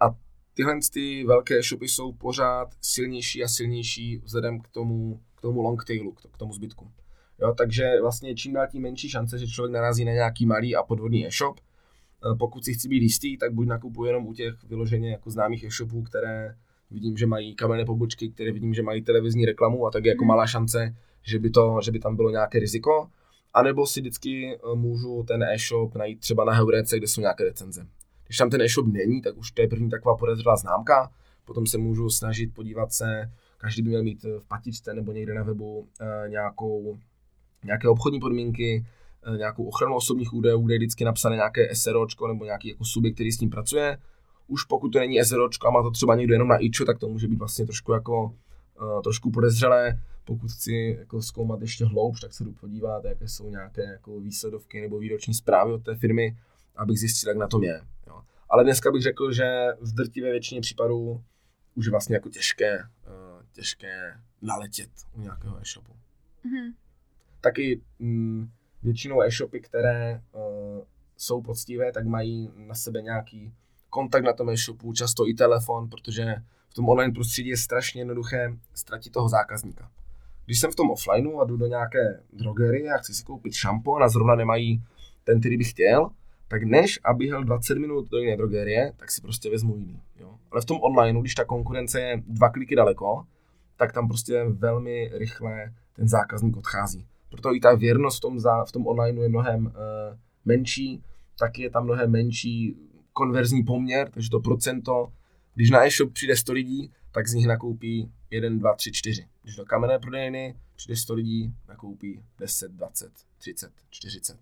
a 0.00 0.04
tyhle 0.54 0.78
ty 0.92 1.24
velké 1.24 1.62
shopy 1.62 1.88
jsou 1.88 2.12
pořád 2.12 2.68
silnější 2.80 3.44
a 3.44 3.48
silnější 3.48 4.18
vzhledem 4.18 4.60
k 4.60 4.68
tomu, 4.68 5.20
k 5.34 5.40
tomu 5.40 5.62
long 5.62 5.84
tailu, 5.84 6.12
k 6.12 6.36
tomu 6.36 6.52
zbytku. 6.52 6.90
Jo, 7.40 7.54
takže 7.58 8.00
vlastně 8.00 8.34
čím 8.34 8.52
dál 8.52 8.66
tím 8.70 8.82
menší 8.82 9.08
šance, 9.08 9.38
že 9.38 9.46
člověk 9.46 9.72
narazí 9.72 10.04
na 10.04 10.12
nějaký 10.12 10.46
malý 10.46 10.76
a 10.76 10.82
podvodný 10.82 11.26
e-shop. 11.26 11.58
E, 11.58 11.62
pokud 12.38 12.64
si 12.64 12.74
chci 12.74 12.88
být 12.88 13.02
jistý, 13.02 13.38
tak 13.38 13.52
buď 13.52 13.66
nakupuji 13.66 14.08
jenom 14.08 14.26
u 14.26 14.34
těch 14.34 14.64
vyloženě 14.64 15.10
jako 15.10 15.30
známých 15.30 15.64
e-shopů, 15.64 16.02
které 16.02 16.54
vidím, 16.90 17.16
že 17.16 17.26
mají 17.26 17.54
kamenné 17.54 17.84
pobočky, 17.84 18.28
které 18.28 18.52
vidím, 18.52 18.74
že 18.74 18.82
mají 18.82 19.02
televizní 19.02 19.46
reklamu 19.46 19.86
a 19.86 19.90
tak 19.90 20.04
je 20.04 20.08
jako 20.08 20.24
mhm. 20.24 20.28
malá 20.28 20.46
šance, 20.46 20.96
že 21.22 21.38
by, 21.38 21.50
to, 21.50 21.78
že 21.84 21.92
by 21.92 21.98
tam 21.98 22.16
bylo 22.16 22.30
nějaké 22.30 22.58
riziko. 22.58 23.08
A 23.54 23.62
nebo 23.62 23.86
si 23.86 24.00
vždycky 24.00 24.54
e, 24.54 24.58
můžu 24.74 25.22
ten 25.22 25.42
e-shop 25.42 25.94
najít 25.94 26.20
třeba 26.20 26.44
na 26.44 26.52
Heurece, 26.52 26.98
kde 26.98 27.08
jsou 27.08 27.20
nějaké 27.20 27.44
recenze. 27.44 27.86
Když 28.26 28.36
tam 28.36 28.50
ten 28.50 28.62
e-shop 28.62 28.86
není, 28.86 29.22
tak 29.22 29.36
už 29.36 29.50
to 29.50 29.62
je 29.62 29.68
první 29.68 29.90
taková 29.90 30.16
podezřelá 30.16 30.56
známka. 30.56 31.10
Potom 31.44 31.66
se 31.66 31.78
můžu 31.78 32.10
snažit 32.10 32.54
podívat 32.54 32.92
se, 32.92 33.30
každý 33.58 33.82
by 33.82 33.88
měl 33.88 34.02
mít 34.02 34.22
v 34.22 34.48
patičce 34.48 34.94
nebo 34.94 35.12
někde 35.12 35.34
na 35.34 35.42
webu 35.42 35.88
nějakou, 36.28 36.98
nějaké 37.64 37.88
obchodní 37.88 38.20
podmínky, 38.20 38.86
nějakou 39.36 39.64
ochranu 39.64 39.94
osobních 39.94 40.32
údajů, 40.32 40.62
kde 40.62 40.74
je 40.74 40.78
vždycky 40.78 41.04
napsané 41.04 41.36
nějaké 41.36 41.74
SROčko 41.74 42.28
nebo 42.28 42.44
nějaký 42.44 42.68
jako 42.68 42.84
subjekt, 42.84 43.14
který 43.14 43.32
s 43.32 43.38
tím 43.38 43.50
pracuje. 43.50 43.98
Už 44.46 44.64
pokud 44.64 44.88
to 44.88 44.98
není 44.98 45.24
SROčko 45.24 45.68
a 45.68 45.70
má 45.70 45.82
to 45.82 45.90
třeba 45.90 46.14
někdo 46.14 46.34
jenom 46.34 46.48
na 46.48 46.62
IČO, 46.62 46.84
tak 46.84 46.98
to 46.98 47.08
může 47.08 47.28
být 47.28 47.38
vlastně 47.38 47.66
trošku 47.66 47.92
jako 47.92 48.24
uh, 48.24 49.02
trošku 49.02 49.30
podezřelé. 49.30 50.00
Pokud 50.24 50.50
chci 50.50 50.96
jako 50.98 51.22
zkoumat 51.22 51.60
ještě 51.60 51.84
hloubš, 51.84 52.20
tak 52.20 52.32
se 52.32 52.44
jdu 52.44 52.52
podívat, 52.52 53.04
jaké 53.04 53.28
jsou 53.28 53.50
nějaké 53.50 53.84
jako 53.84 54.20
výsledovky 54.20 54.80
nebo 54.80 54.98
výroční 54.98 55.34
zprávy 55.34 55.72
od 55.72 55.84
té 55.84 55.96
firmy, 55.96 56.36
abych 56.76 56.98
zjistil, 56.98 57.30
jak 57.30 57.38
na 57.38 57.46
tom 57.46 57.64
je. 57.64 57.80
Jo. 58.06 58.22
Ale 58.48 58.64
dneska 58.64 58.92
bych 58.92 59.02
řekl, 59.02 59.32
že 59.32 59.66
v 59.80 59.94
drtivé 59.94 60.30
většině 60.30 60.60
případů 60.60 61.22
už 61.74 61.86
je 61.86 61.90
vlastně 61.90 62.16
jako 62.16 62.28
těžké, 62.28 62.78
uh, 62.78 63.42
těžké 63.52 64.20
naletět 64.42 64.90
u 65.12 65.20
nějakého 65.20 65.58
e-shopu. 65.60 65.92
Mm-hmm. 65.92 66.72
Taky 67.42 67.80
mm, 67.98 68.48
většinou 68.82 69.22
e-shopy, 69.22 69.60
které 69.60 70.20
uh, 70.32 70.84
jsou 71.16 71.42
poctivé, 71.42 71.92
tak 71.92 72.06
mají 72.06 72.50
na 72.56 72.74
sebe 72.74 73.02
nějaký 73.02 73.52
kontakt 73.90 74.24
na 74.24 74.32
tom 74.32 74.50
e-shopu, 74.50 74.92
často 74.92 75.28
i 75.28 75.34
telefon, 75.34 75.88
protože 75.88 76.34
v 76.68 76.74
tom 76.74 76.88
online 76.88 77.12
prostředí 77.12 77.48
je 77.48 77.56
strašně 77.56 78.00
jednoduché 78.00 78.56
ztratit 78.74 79.12
toho 79.12 79.28
zákazníka. 79.28 79.90
Když 80.44 80.60
jsem 80.60 80.70
v 80.70 80.74
tom 80.74 80.90
offlineu 80.90 81.40
a 81.40 81.44
jdu 81.44 81.56
do 81.56 81.66
nějaké 81.66 82.20
drogerie 82.32 82.92
a 82.92 82.98
chci 82.98 83.14
si 83.14 83.24
koupit 83.24 83.52
šampon 83.52 84.02
a 84.02 84.08
zrovna 84.08 84.34
nemají 84.34 84.82
ten, 85.24 85.40
který 85.40 85.56
bych 85.56 85.70
chtěl, 85.70 86.10
tak 86.48 86.62
než 86.62 87.00
aby 87.04 87.26
jel 87.26 87.44
20 87.44 87.78
minut 87.78 88.10
do 88.10 88.18
jiné 88.18 88.36
drogerie, 88.36 88.92
tak 88.96 89.10
si 89.10 89.20
prostě 89.20 89.50
vezmu 89.50 89.76
jiný. 89.76 90.00
Jo? 90.20 90.34
Ale 90.50 90.60
v 90.60 90.64
tom 90.64 90.78
online, 90.82 91.20
když 91.20 91.34
ta 91.34 91.44
konkurence 91.44 92.00
je 92.00 92.22
dva 92.26 92.48
kliky 92.48 92.76
daleko, 92.76 93.26
tak 93.76 93.92
tam 93.92 94.08
prostě 94.08 94.44
velmi 94.44 95.10
rychle 95.14 95.72
ten 95.96 96.08
zákazník 96.08 96.56
odchází. 96.56 97.06
Proto 97.32 97.54
i 97.54 97.60
ta 97.60 97.74
věrnost 97.74 98.16
v 98.16 98.20
tom, 98.20 98.38
za, 98.38 98.64
v 98.64 98.72
tom 98.72 98.86
online 98.86 99.20
je 99.20 99.28
mnohem 99.28 99.66
uh, 99.66 99.72
menší, 100.44 101.02
tak 101.38 101.58
je 101.58 101.70
tam 101.70 101.84
mnohem 101.84 102.10
menší 102.10 102.76
konverzní 103.12 103.62
poměr, 103.62 104.10
takže 104.10 104.30
to 104.30 104.40
procento, 104.40 105.12
když 105.54 105.70
na 105.70 105.86
e-shop 105.86 106.12
přijde 106.12 106.36
100 106.36 106.52
lidí, 106.52 106.92
tak 107.12 107.28
z 107.28 107.34
nich 107.34 107.46
nakoupí 107.46 108.12
1, 108.30 108.58
2, 108.58 108.74
3, 108.74 108.92
4. 108.92 109.28
Když 109.42 109.56
do 109.56 109.64
kamenné 109.64 109.98
prodejny 109.98 110.56
přijde 110.76 110.96
100 110.96 111.14
lidí, 111.14 111.54
nakoupí 111.68 112.22
10, 112.38 112.72
20, 112.72 113.12
30, 113.38 113.72
40. 113.90 114.38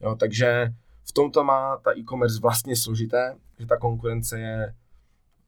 Jo, 0.00 0.16
takže 0.16 0.74
v 1.04 1.12
tomto 1.12 1.44
má 1.44 1.76
ta 1.76 1.98
e-commerce 1.98 2.40
vlastně 2.40 2.76
složité, 2.76 3.36
že 3.58 3.66
ta 3.66 3.76
konkurence 3.76 4.40
je 4.40 4.74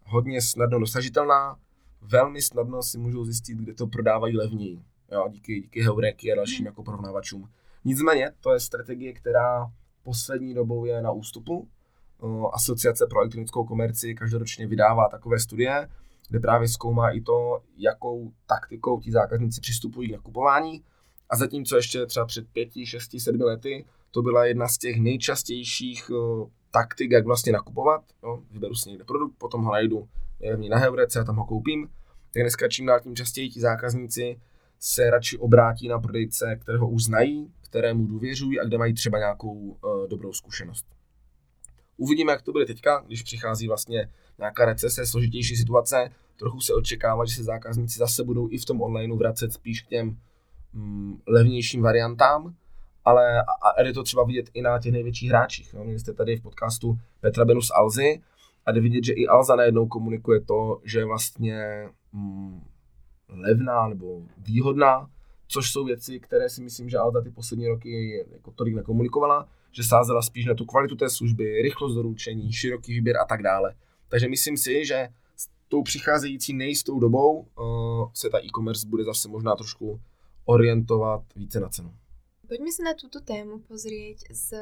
hodně 0.05 0.43
snadno 0.43 0.81
dosažitelná, 0.81 1.57
velmi 2.03 2.43
snadno 2.43 2.83
si 2.83 2.99
můžou 2.99 3.25
zjistit, 3.25 3.59
kde 3.59 3.75
to 3.75 3.87
prodávají 3.87 4.37
levněji. 4.37 4.83
Jo, 5.13 5.29
díky, 5.31 5.61
díky 5.61 5.83
Heureky 5.83 6.33
a 6.33 6.37
dalším 6.37 6.67
jako 6.67 6.83
porovnávačům. 6.83 7.49
Nicméně, 7.85 8.33
to 8.41 8.53
je 8.53 8.61
strategie, 8.61 9.13
která 9.13 9.73
poslední 10.03 10.55
dobou 10.55 10.85
je 10.85 11.03
na 11.03 11.11
ústupu. 11.11 11.69
Asociace 12.53 13.07
pro 13.07 13.19
elektronickou 13.19 13.65
komerci 13.65 14.15
každoročně 14.15 14.67
vydává 14.67 15.09
takové 15.09 15.39
studie, 15.39 15.89
kde 16.29 16.41
právě 16.41 16.69
zkoumá 16.69 17.11
i 17.11 17.21
to, 17.21 17.63
jakou 17.77 18.33
taktikou 18.47 19.01
ti 19.01 19.13
zákazníci 19.13 19.61
přistupují 19.61 20.09
k 20.09 20.13
nakupování. 20.13 20.85
A 21.31 21.37
zatímco 21.37 21.77
ještě 21.77 22.07
třeba 22.07 22.27
před 22.27 22.49
pěti, 22.53 22.87
šesti, 22.87 23.21
sedmi 23.21 23.45
lety 23.45 23.85
to 24.11 24.23
byla 24.23 24.45
jedna 24.45 24.69
z 24.69 24.79
těch 24.79 25.01
nejčastějších 25.01 26.11
taktik, 26.71 27.11
jak 27.11 27.25
vlastně 27.25 27.53
nakupovat. 27.53 28.05
Jo. 28.23 28.43
Vyberu 28.51 28.75
si 28.75 28.89
někde 28.89 29.05
produkt, 29.05 29.35
potom 29.39 29.63
ho 29.63 29.73
najdu 29.73 30.09
na 30.71 30.79
Heurece 30.79 31.21
a 31.21 31.25
tam 31.25 31.37
ho 31.37 31.47
koupím. 31.47 31.89
Tak 32.35 32.43
dneska 32.43 32.69
čím 32.69 32.87
dál 32.87 33.01
tím 33.01 33.17
častěji 33.17 33.49
ti 33.49 33.61
zákazníci 33.61 34.41
se 34.79 35.11
radši 35.11 35.39
obrátí 35.39 35.89
na 35.89 35.99
prodejce, 35.99 36.59
kterého 36.61 36.91
už 36.91 37.05
znají, 37.05 37.53
kterému 37.61 38.07
důvěřují 38.07 38.61
a 38.61 38.65
kde 38.65 38.79
mají 38.79 38.95
třeba 38.95 39.19
nějakou 39.19 39.53
uh, 39.53 40.09
dobrou 40.09 40.33
zkušenost. 40.33 40.87
Uvidíme, 41.97 42.33
jak 42.33 42.43
to 42.43 42.53
bude 42.53 42.67
teďka, 42.67 43.05
když 43.07 43.23
přichází 43.23 43.69
vlastně 43.69 44.11
nějaká 44.39 44.65
recese, 44.65 45.07
složitější 45.07 45.57
situace. 45.57 46.11
Trochu 46.39 46.61
se 46.61 46.75
očekává, 46.75 47.25
že 47.25 47.35
se 47.35 47.45
zákazníci 47.45 47.99
zase 47.99 48.25
budou 48.25 48.49
i 48.51 48.59
v 48.59 48.65
tom 48.65 48.83
onlineu 48.83 49.17
vracet 49.17 49.53
spíš 49.53 49.83
k 49.83 49.89
těm 49.89 50.19
mm, 50.73 51.19
levnějším 51.27 51.83
variantám, 51.83 52.55
ale 53.05 53.43
a, 53.43 53.69
a 53.77 53.83
je 53.83 53.93
to 53.93 54.03
třeba 54.03 54.25
vidět 54.25 54.51
i 54.55 54.63
na 54.63 54.79
těch 54.79 54.93
největších 54.93 55.29
hráčích. 55.29 55.75
No, 55.75 55.85
měli 55.85 55.99
jste 55.99 56.13
tady 56.13 56.37
v 56.37 56.43
podcastu 56.43 56.99
Petra 57.21 57.45
Benus 57.45 57.71
Alzy 57.71 58.23
a 58.67 58.73
jde 58.73 58.81
vidět, 58.81 59.05
že 59.05 59.13
i 59.13 59.27
Alza 59.27 59.57
najednou 59.57 59.87
komunikuje 59.87 60.41
to, 60.41 60.81
že 60.85 61.05
vlastně 61.05 61.89
mm, 62.13 62.61
levná 63.39 63.89
nebo 63.89 64.23
výhodná, 64.39 65.11
což 65.47 65.73
jsou 65.73 65.85
věci, 65.85 66.21
které 66.21 66.49
si 66.49 66.63
myslím, 66.63 66.89
že 66.89 66.99
Alza 66.99 67.21
ty 67.21 67.31
poslední 67.31 67.69
roky 67.69 68.25
jako 68.33 68.51
tolik 68.51 68.75
nekomunikovala, 68.75 69.49
že 69.73 69.83
sázela 69.83 70.23
spíš 70.23 70.47
na 70.47 70.55
tu 70.55 70.65
kvalitu 70.65 70.97
té 70.97 71.11
služby, 71.11 71.63
rychlost 71.63 71.95
doručení, 71.95 72.53
široký 72.53 72.93
výběr 72.93 73.17
a 73.17 73.25
tak 73.25 73.43
dále. 73.43 73.75
Takže 74.09 74.29
myslím 74.29 74.57
si, 74.57 74.85
že 74.85 75.09
s 75.37 75.49
tou 75.69 75.83
přicházející 75.83 76.53
nejistou 76.53 77.01
dobou 77.01 77.39
uh, 77.39 78.11
se 78.15 78.31
ta 78.31 78.39
e-commerce 78.45 78.87
bude 78.87 79.05
zase 79.05 79.29
možná 79.29 79.57
trošku 79.57 80.01
orientovat 80.45 81.23
více 81.37 81.61
na 81.61 81.69
cenu. 81.69 81.95
Pojďme 82.49 82.73
se 82.73 82.83
na 82.83 82.95
tuto 82.95 83.21
tému 83.21 83.59
pozrieť 83.59 84.19
z 84.33 84.55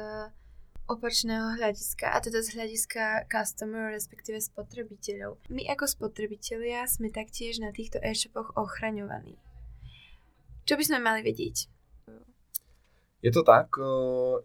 opačného 0.87 1.59
hľadiska, 1.59 2.11
a 2.11 2.17
teda 2.19 2.39
z 2.41 2.55
hľadiska 2.55 3.27
customer, 3.27 3.91
respektíve 3.91 4.39
spotrebiteľov. 4.39 5.37
My 5.51 5.67
ako 5.67 5.85
spotrebitelia 5.87 6.87
sme 6.87 7.11
taktiež 7.11 7.59
na 7.59 7.75
týchto 7.75 7.99
e-shopoch 7.99 8.55
ochraňovaní. 8.55 9.35
Čo 10.67 10.75
by 10.79 10.83
sme 10.83 10.99
mali 10.99 11.23
vedieť? 11.23 11.67
Je 13.21 13.31
to 13.31 13.43
tak, 13.43 13.67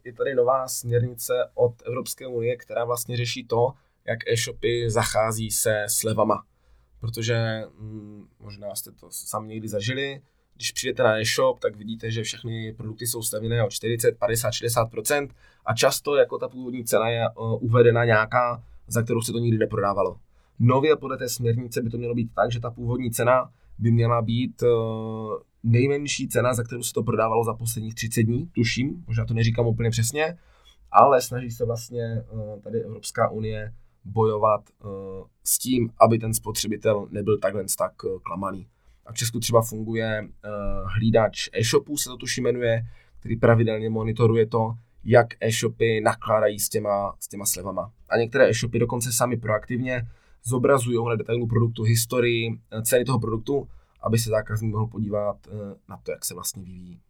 je 0.05 0.13
tady 0.13 0.35
nová 0.35 0.69
směrnice 0.69 1.33
od 1.55 1.75
Evropské 1.87 2.27
unie, 2.27 2.57
která 2.57 2.85
vlastně 2.85 3.17
řeší 3.17 3.45
to, 3.45 3.73
jak 4.05 4.19
e-shopy 4.29 4.91
zachází 4.91 5.51
se 5.51 5.85
slevama. 5.89 6.47
Protože 7.01 7.65
hm, 7.79 8.29
možná 8.39 8.75
jste 8.75 8.91
to 8.91 9.11
sami 9.11 9.49
někdy 9.49 9.69
zažili, 9.69 10.23
když 10.62 10.72
přijdete 10.72 11.03
na 11.03 11.20
e-shop, 11.20 11.61
tak 11.61 11.77
vidíte, 11.77 12.11
že 12.11 12.22
všechny 12.22 12.75
produkty 12.77 13.07
jsou 13.07 13.22
stavěné 13.22 13.64
o 13.64 13.70
40, 13.70 14.18
50, 14.18 14.51
60% 14.51 15.29
a 15.66 15.75
často 15.75 16.16
jako 16.16 16.38
ta 16.38 16.48
původní 16.48 16.85
cena 16.85 17.09
je 17.09 17.25
uh, 17.29 17.64
uvedena 17.64 18.05
nějaká, 18.05 18.62
za 18.87 19.03
kterou 19.03 19.20
se 19.20 19.33
to 19.33 19.38
nikdy 19.38 19.59
neprodávalo. 19.59 20.16
Nově 20.59 20.96
podle 20.96 21.18
té 21.18 21.29
směrnice 21.29 21.83
by 21.83 21.90
to 21.90 21.98
mělo 21.98 22.14
být 22.14 22.31
tak, 22.35 22.53
že 22.53 22.61
ta 22.61 22.70
původní 22.70 23.11
cena 23.11 23.51
by 23.79 23.90
měla 23.90 24.22
být 24.22 24.62
uh, 24.62 24.68
nejmenší 25.62 26.29
cena, 26.29 26.55
za 26.55 26.62
kterou 26.62 26.83
se 26.83 26.92
to 26.92 27.03
prodávalo 27.03 27.44
za 27.44 27.55
posledních 27.55 27.94
30 27.94 28.22
dní, 28.22 28.46
tuším, 28.46 29.05
možná 29.07 29.25
to 29.25 29.35
neříkám 29.35 29.66
úplně 29.66 29.90
přesně, 29.90 30.38
ale 30.92 31.22
snaží 31.22 31.51
se 31.51 31.64
vlastně 31.64 32.25
uh, 32.33 32.61
tady 32.61 32.83
Evropská 32.83 33.31
unie 33.31 33.72
bojovat 34.05 34.61
s 35.44 35.59
tím, 35.59 35.90
aby 36.01 36.18
ten 36.18 36.35
spotřebitel 36.35 37.09
nebyl 37.11 37.38
takhle 37.38 37.64
tak 37.79 37.92
klamaný. 38.22 38.66
A 39.07 39.12
v 39.12 39.17
Česku 39.17 39.41
třeba 39.41 39.62
funguje 39.62 40.21
uh, 40.23 40.29
hlídač 40.97 41.49
e-shopů, 41.53 41.97
se 41.97 42.09
to 42.09 42.17
tuším 42.17 42.45
jmenuje, 42.45 42.83
který 43.21 43.37
pravidelně 43.37 43.91
monitoruje 43.91 44.47
to, 44.47 44.75
jak 45.05 45.27
e-shopy 45.41 46.01
nakládají 46.01 46.61
s 46.61 46.69
těma, 46.69 47.17
s 47.21 47.29
těma 47.29 47.47
slevama. 47.47 47.93
A 48.09 48.17
některé 48.17 48.49
e-shopy 48.49 48.79
dokonce 48.79 49.12
sami 49.12 49.37
proaktivně 49.37 50.03
zobrazují 50.45 50.99
na 51.09 51.17
detailu 51.17 51.47
produktu 51.47 51.83
historii, 51.83 52.61
eh, 52.71 52.83
ceny 52.83 53.05
toho 53.05 53.21
produktu, 53.21 53.69
aby 54.01 54.19
se 54.19 54.31
zákazník 54.31 54.73
mohl 54.73 54.87
podívat 54.87 55.47
uh, 55.47 55.55
na 55.88 55.97
to, 55.97 56.11
jak 56.11 56.25
se 56.25 56.35
vlastně 56.35 56.62
vyvíjí. 56.62 57.01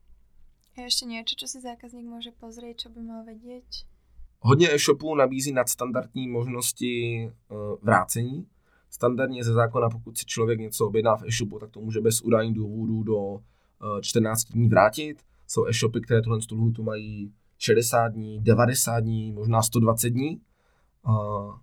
A 0.78 0.80
ještě 0.80 1.06
něco, 1.06 1.34
co 1.38 1.46
si 1.46 1.60
zákazník 1.60 2.06
může 2.06 2.30
pozrieť, 2.30 2.76
co 2.80 2.88
by 2.88 3.00
měl 3.00 3.24
vědět? 3.24 3.64
Hodně 4.40 4.72
e-shopů 4.72 5.14
nabízí 5.14 5.52
nadstandardní 5.52 6.28
možnosti 6.28 7.30
vrácení, 7.82 8.46
Standardně 8.92 9.44
ze 9.44 9.52
zákona, 9.52 9.90
pokud 9.90 10.18
si 10.18 10.24
člověk 10.24 10.60
něco 10.60 10.86
objedná 10.86 11.16
v 11.16 11.22
e-shopu, 11.22 11.58
tak 11.58 11.70
to 11.70 11.80
může 11.80 12.00
bez 12.00 12.20
udání 12.20 12.54
důvodů 12.54 13.02
do 13.02 13.38
14 14.00 14.50
eh, 14.50 14.52
dní 14.52 14.68
vrátit. 14.68 15.22
Jsou 15.46 15.66
e-shopy, 15.66 16.00
které 16.00 16.22
tuhle 16.22 16.38
lhůtu 16.52 16.82
mají 16.82 17.32
60 17.58 18.08
dní, 18.08 18.40
90 18.40 19.00
dní, 19.00 19.32
možná 19.32 19.62
120 19.62 20.10
dní. 20.10 20.40
Uh, 21.08 21.54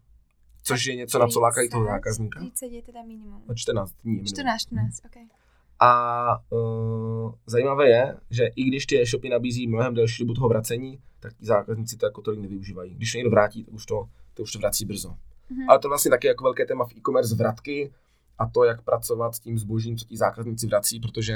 což 0.64 0.86
je 0.86 0.96
něco, 0.96 1.20
na 1.20 1.28
co 1.28 1.40
lákají 1.40 1.70
toho 1.70 1.86
zákazníka. 1.86 2.40
30 2.40 2.66
je 2.66 2.82
teda 2.82 3.04
minimum. 3.04 3.44
14 3.56 3.92
dní. 4.04 4.12
Minimum. 4.12 4.26
14, 4.26 4.62
14, 4.62 5.00
ok. 5.06 5.38
A 5.80 6.26
uh, 6.50 7.34
zajímavé 7.46 7.90
je, 7.90 8.18
že 8.30 8.46
i 8.56 8.64
když 8.64 8.86
ty 8.86 9.02
e-shopy 9.02 9.30
nabízí 9.30 9.68
mnohem 9.68 9.94
delší 9.94 10.24
dobu 10.24 10.34
toho 10.34 10.50
vracení, 10.50 11.00
tak 11.20 11.34
ti 11.34 11.46
zákazníci 11.46 11.98
to 11.98 12.06
jako 12.06 12.22
tolik 12.22 12.40
nevyužívají. 12.40 12.96
Když 12.96 13.14
někdo 13.14 13.30
vrátí, 13.30 13.64
tak 13.64 13.74
už 13.74 13.86
to, 13.86 14.10
to 14.34 14.44
už 14.44 14.52
to 14.52 14.60
vrací 14.60 14.86
brzo. 14.86 15.16
Mm-hmm. 15.52 15.66
Ale 15.70 15.80
to 15.80 15.88
vlastně 15.88 16.12
taky 16.12 16.28
jako 16.28 16.44
velké 16.44 16.66
téma 16.66 16.86
v 16.86 16.92
e-commerce 16.98 17.36
vratky 17.36 17.94
a 18.38 18.48
to, 18.50 18.64
jak 18.64 18.82
pracovat 18.82 19.36
s 19.36 19.40
tím 19.40 19.58
zbožím, 19.58 19.98
co 19.98 20.06
ti 20.06 20.18
zákazníci 20.18 20.68
vrací, 20.68 21.00
protože 21.00 21.34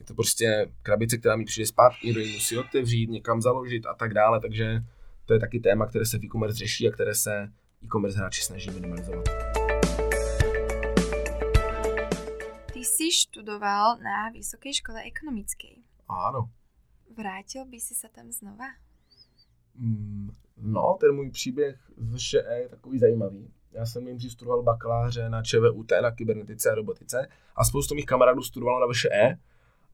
je 0.00 0.06
to 0.06 0.14
prostě 0.14 0.72
krabice, 0.82 1.18
která 1.18 1.36
mi 1.36 1.44
přijde 1.44 1.66
zpátky, 1.66 2.06
někdo 2.06 2.20
ji 2.20 2.34
musí 2.34 2.58
otevřít, 2.58 3.10
někam 3.10 3.40
založit 3.40 3.86
a 3.86 3.94
tak 3.94 4.14
dále, 4.14 4.40
takže 4.40 4.82
to 5.24 5.32
je 5.32 5.40
taky 5.40 5.60
téma, 5.60 5.86
které 5.86 6.06
se 6.06 6.18
v 6.18 6.24
e-commerce 6.24 6.58
řeší 6.58 6.88
a 6.88 6.92
které 6.92 7.14
se 7.14 7.52
e-commerce 7.84 8.18
hráči 8.18 8.42
snaží 8.42 8.70
minimalizovat. 8.70 9.24
Ty 12.72 12.84
si 12.84 13.12
študoval 13.12 13.98
na 13.98 14.30
Vysokej 14.32 14.74
škole 14.74 15.02
ekonomickej. 15.02 15.82
Ano. 16.08 16.48
Vrátil 17.16 17.64
by 17.64 17.80
si 17.80 17.94
se 17.94 18.08
tam 18.08 18.32
znova? 18.32 18.64
Mm, 19.78 20.30
no, 20.62 20.96
ten 21.00 21.14
můj 21.14 21.30
příběh 21.30 21.76
z 21.96 22.14
VŠE 22.14 22.44
je 22.62 22.68
takový 22.68 22.98
zajímavý. 22.98 23.50
Já 23.72 23.86
jsem 23.86 24.04
nejdřív 24.04 24.32
studoval 24.32 24.62
bakaláře 24.62 25.28
na 25.28 25.42
ČVUT, 25.42 25.92
na 26.02 26.10
kybernetice 26.10 26.70
a 26.70 26.74
robotice 26.74 27.28
a 27.56 27.64
spoustu 27.64 27.94
mých 27.94 28.06
kamarádů 28.06 28.42
studovalo 28.42 28.80
na 28.80 28.86
VŠE 28.92 29.38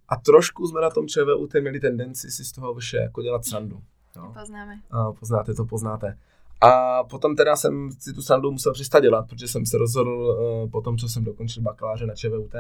a 0.09 0.17
trošku 0.17 0.67
jsme 0.67 0.81
na 0.81 0.91
tom 0.91 1.09
ČVUT 1.09 1.55
měli 1.61 1.81
tendenci 1.81 2.31
si 2.31 2.45
z 2.45 2.53
toho 2.53 2.75
VŠE 2.75 2.97
jako 2.97 3.23
dělat 3.23 3.45
srandu. 3.45 3.83
No. 4.17 4.35
Poznáme. 4.41 4.81
A 4.91 5.13
poznáte 5.13 5.55
to, 5.55 5.65
poznáte. 5.65 6.19
A 6.61 7.05
potom 7.05 7.37
teda 7.37 7.57
jsem 7.57 7.91
si 7.99 8.13
tu 8.13 8.23
srandu 8.23 8.51
musel 8.51 8.73
přestat 8.73 9.01
dělat, 9.01 9.29
protože 9.29 9.49
jsem 9.49 9.67
se 9.67 9.79
rozhodl 9.79 10.11
uh, 10.11 10.71
po 10.71 10.81
tom, 10.81 10.99
co 10.99 11.09
jsem 11.09 11.25
dokončil 11.25 11.63
bakaláře 11.63 12.07
na 12.07 12.15
ČVUT, 12.15 12.55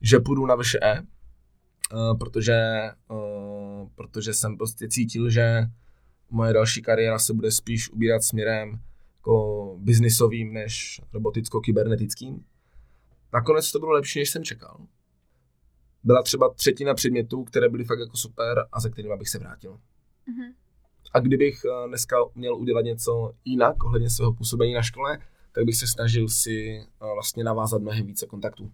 že 0.00 0.20
půjdu 0.20 0.46
na 0.46 0.56
VŠE, 0.56 1.02
uh, 1.92 2.18
protože, 2.18 2.80
uh, 3.08 3.88
protože 3.94 4.34
jsem 4.34 4.56
prostě 4.56 4.88
cítil, 4.88 5.30
že 5.30 5.66
moje 6.30 6.52
další 6.52 6.82
kariéra 6.82 7.18
se 7.18 7.34
bude 7.34 7.50
spíš 7.50 7.90
ubírat 7.90 8.22
směrem 8.22 8.80
jako 9.16 9.76
biznisovým 9.80 10.52
než 10.52 11.00
roboticko-kybernetickým. 11.12 12.44
Nakonec 13.32 13.72
to 13.72 13.78
bylo 13.78 13.92
lepší, 13.92 14.18
než 14.18 14.30
jsem 14.30 14.44
čekal. 14.44 14.86
Byla 16.04 16.22
třeba 16.22 16.54
třetina 16.54 16.94
předmětů, 16.94 17.44
které 17.44 17.68
byly 17.68 17.84
fakt 17.84 17.98
jako 17.98 18.16
super 18.16 18.66
a 18.72 18.80
ze 18.80 18.90
kterými 18.90 19.16
bych 19.16 19.28
se 19.28 19.38
vrátil. 19.38 19.72
Mm-hmm. 19.72 20.54
A 21.12 21.20
kdybych 21.20 21.60
eh, 21.64 21.88
dneska 21.88 22.16
měl 22.34 22.56
udělat 22.56 22.82
něco 22.82 23.32
jinak 23.44 23.84
ohledně 23.84 24.10
svého 24.10 24.32
působení 24.32 24.74
na 24.74 24.82
škole, 24.82 25.18
tak 25.52 25.64
bych 25.64 25.76
se 25.76 25.86
snažil 25.86 26.28
si 26.28 26.80
eh, 26.80 26.86
vlastně 27.14 27.44
navázat 27.44 27.82
mnohem 27.82 28.06
více 28.06 28.26
kontaktů. 28.26 28.72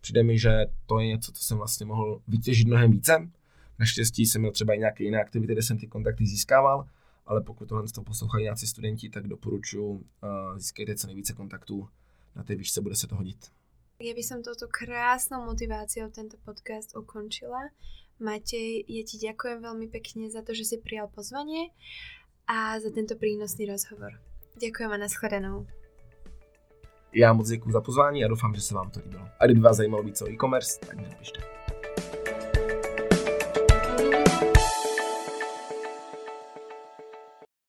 Přijde 0.00 0.22
mi, 0.22 0.38
že 0.38 0.66
to 0.86 0.98
je 0.98 1.06
něco, 1.06 1.32
co 1.32 1.44
jsem 1.44 1.58
vlastně 1.58 1.86
mohl 1.86 2.22
vytěžit 2.28 2.68
mnohem 2.68 2.90
více. 2.90 3.30
Naštěstí 3.78 4.26
jsem 4.26 4.40
měl 4.40 4.52
třeba 4.52 4.74
i 4.74 4.78
nějaké 4.78 5.04
jiné 5.04 5.20
aktivity, 5.20 5.52
kde 5.52 5.62
jsem 5.62 5.78
ty 5.78 5.86
kontakty 5.86 6.26
získával, 6.26 6.88
ale 7.26 7.40
pokud 7.40 7.68
tohle 7.68 7.84
to 7.94 8.02
poslouchají 8.02 8.44
nějací 8.44 8.66
studenti, 8.66 9.08
tak 9.08 9.28
doporučuji 9.28 9.90
uh, 9.90 10.02
získejte 10.56 10.94
co 10.94 11.06
nejvíce 11.06 11.32
kontaktů 11.32 11.88
na 12.36 12.42
té 12.44 12.54
výšce, 12.54 12.80
bude 12.80 12.96
se 12.96 13.06
to 13.06 13.16
hodit. 13.16 13.50
Ja 13.98 14.14
by 14.14 14.22
som 14.22 14.46
touto 14.46 14.70
krásnou 14.70 15.42
motiváciou 15.42 16.06
tento 16.14 16.38
podcast 16.46 16.94
ukončila. 16.94 17.74
Matej, 18.22 18.86
ja 18.86 19.02
ti 19.02 19.18
ďakujem 19.18 19.58
veľmi 19.58 19.90
pekne 19.90 20.30
za 20.30 20.38
to, 20.46 20.54
že 20.54 20.62
si 20.70 20.76
prijal 20.78 21.10
pozvanie 21.10 21.74
a 22.46 22.78
za 22.78 22.94
tento 22.94 23.18
prínosný 23.18 23.66
rozhovor. 23.66 24.14
Ďakujem 24.62 24.90
a 24.94 24.98
nashledanou. 25.02 25.66
Já 27.12 27.32
moc 27.32 27.48
děkuji 27.48 27.72
za 27.72 27.80
pozvání 27.80 28.24
a 28.24 28.28
doufám, 28.28 28.54
že 28.54 28.60
se 28.60 28.74
vám 28.74 28.90
to 28.90 29.00
líbilo. 29.00 29.28
A 29.38 29.46
kdyby 29.46 29.60
vás 29.60 29.76
zajímalo 29.76 30.02
víc 30.02 30.22
o 30.22 30.30
e-commerce, 30.30 30.78
tak 30.80 30.96
mi 30.96 31.08
napište. 31.08 31.42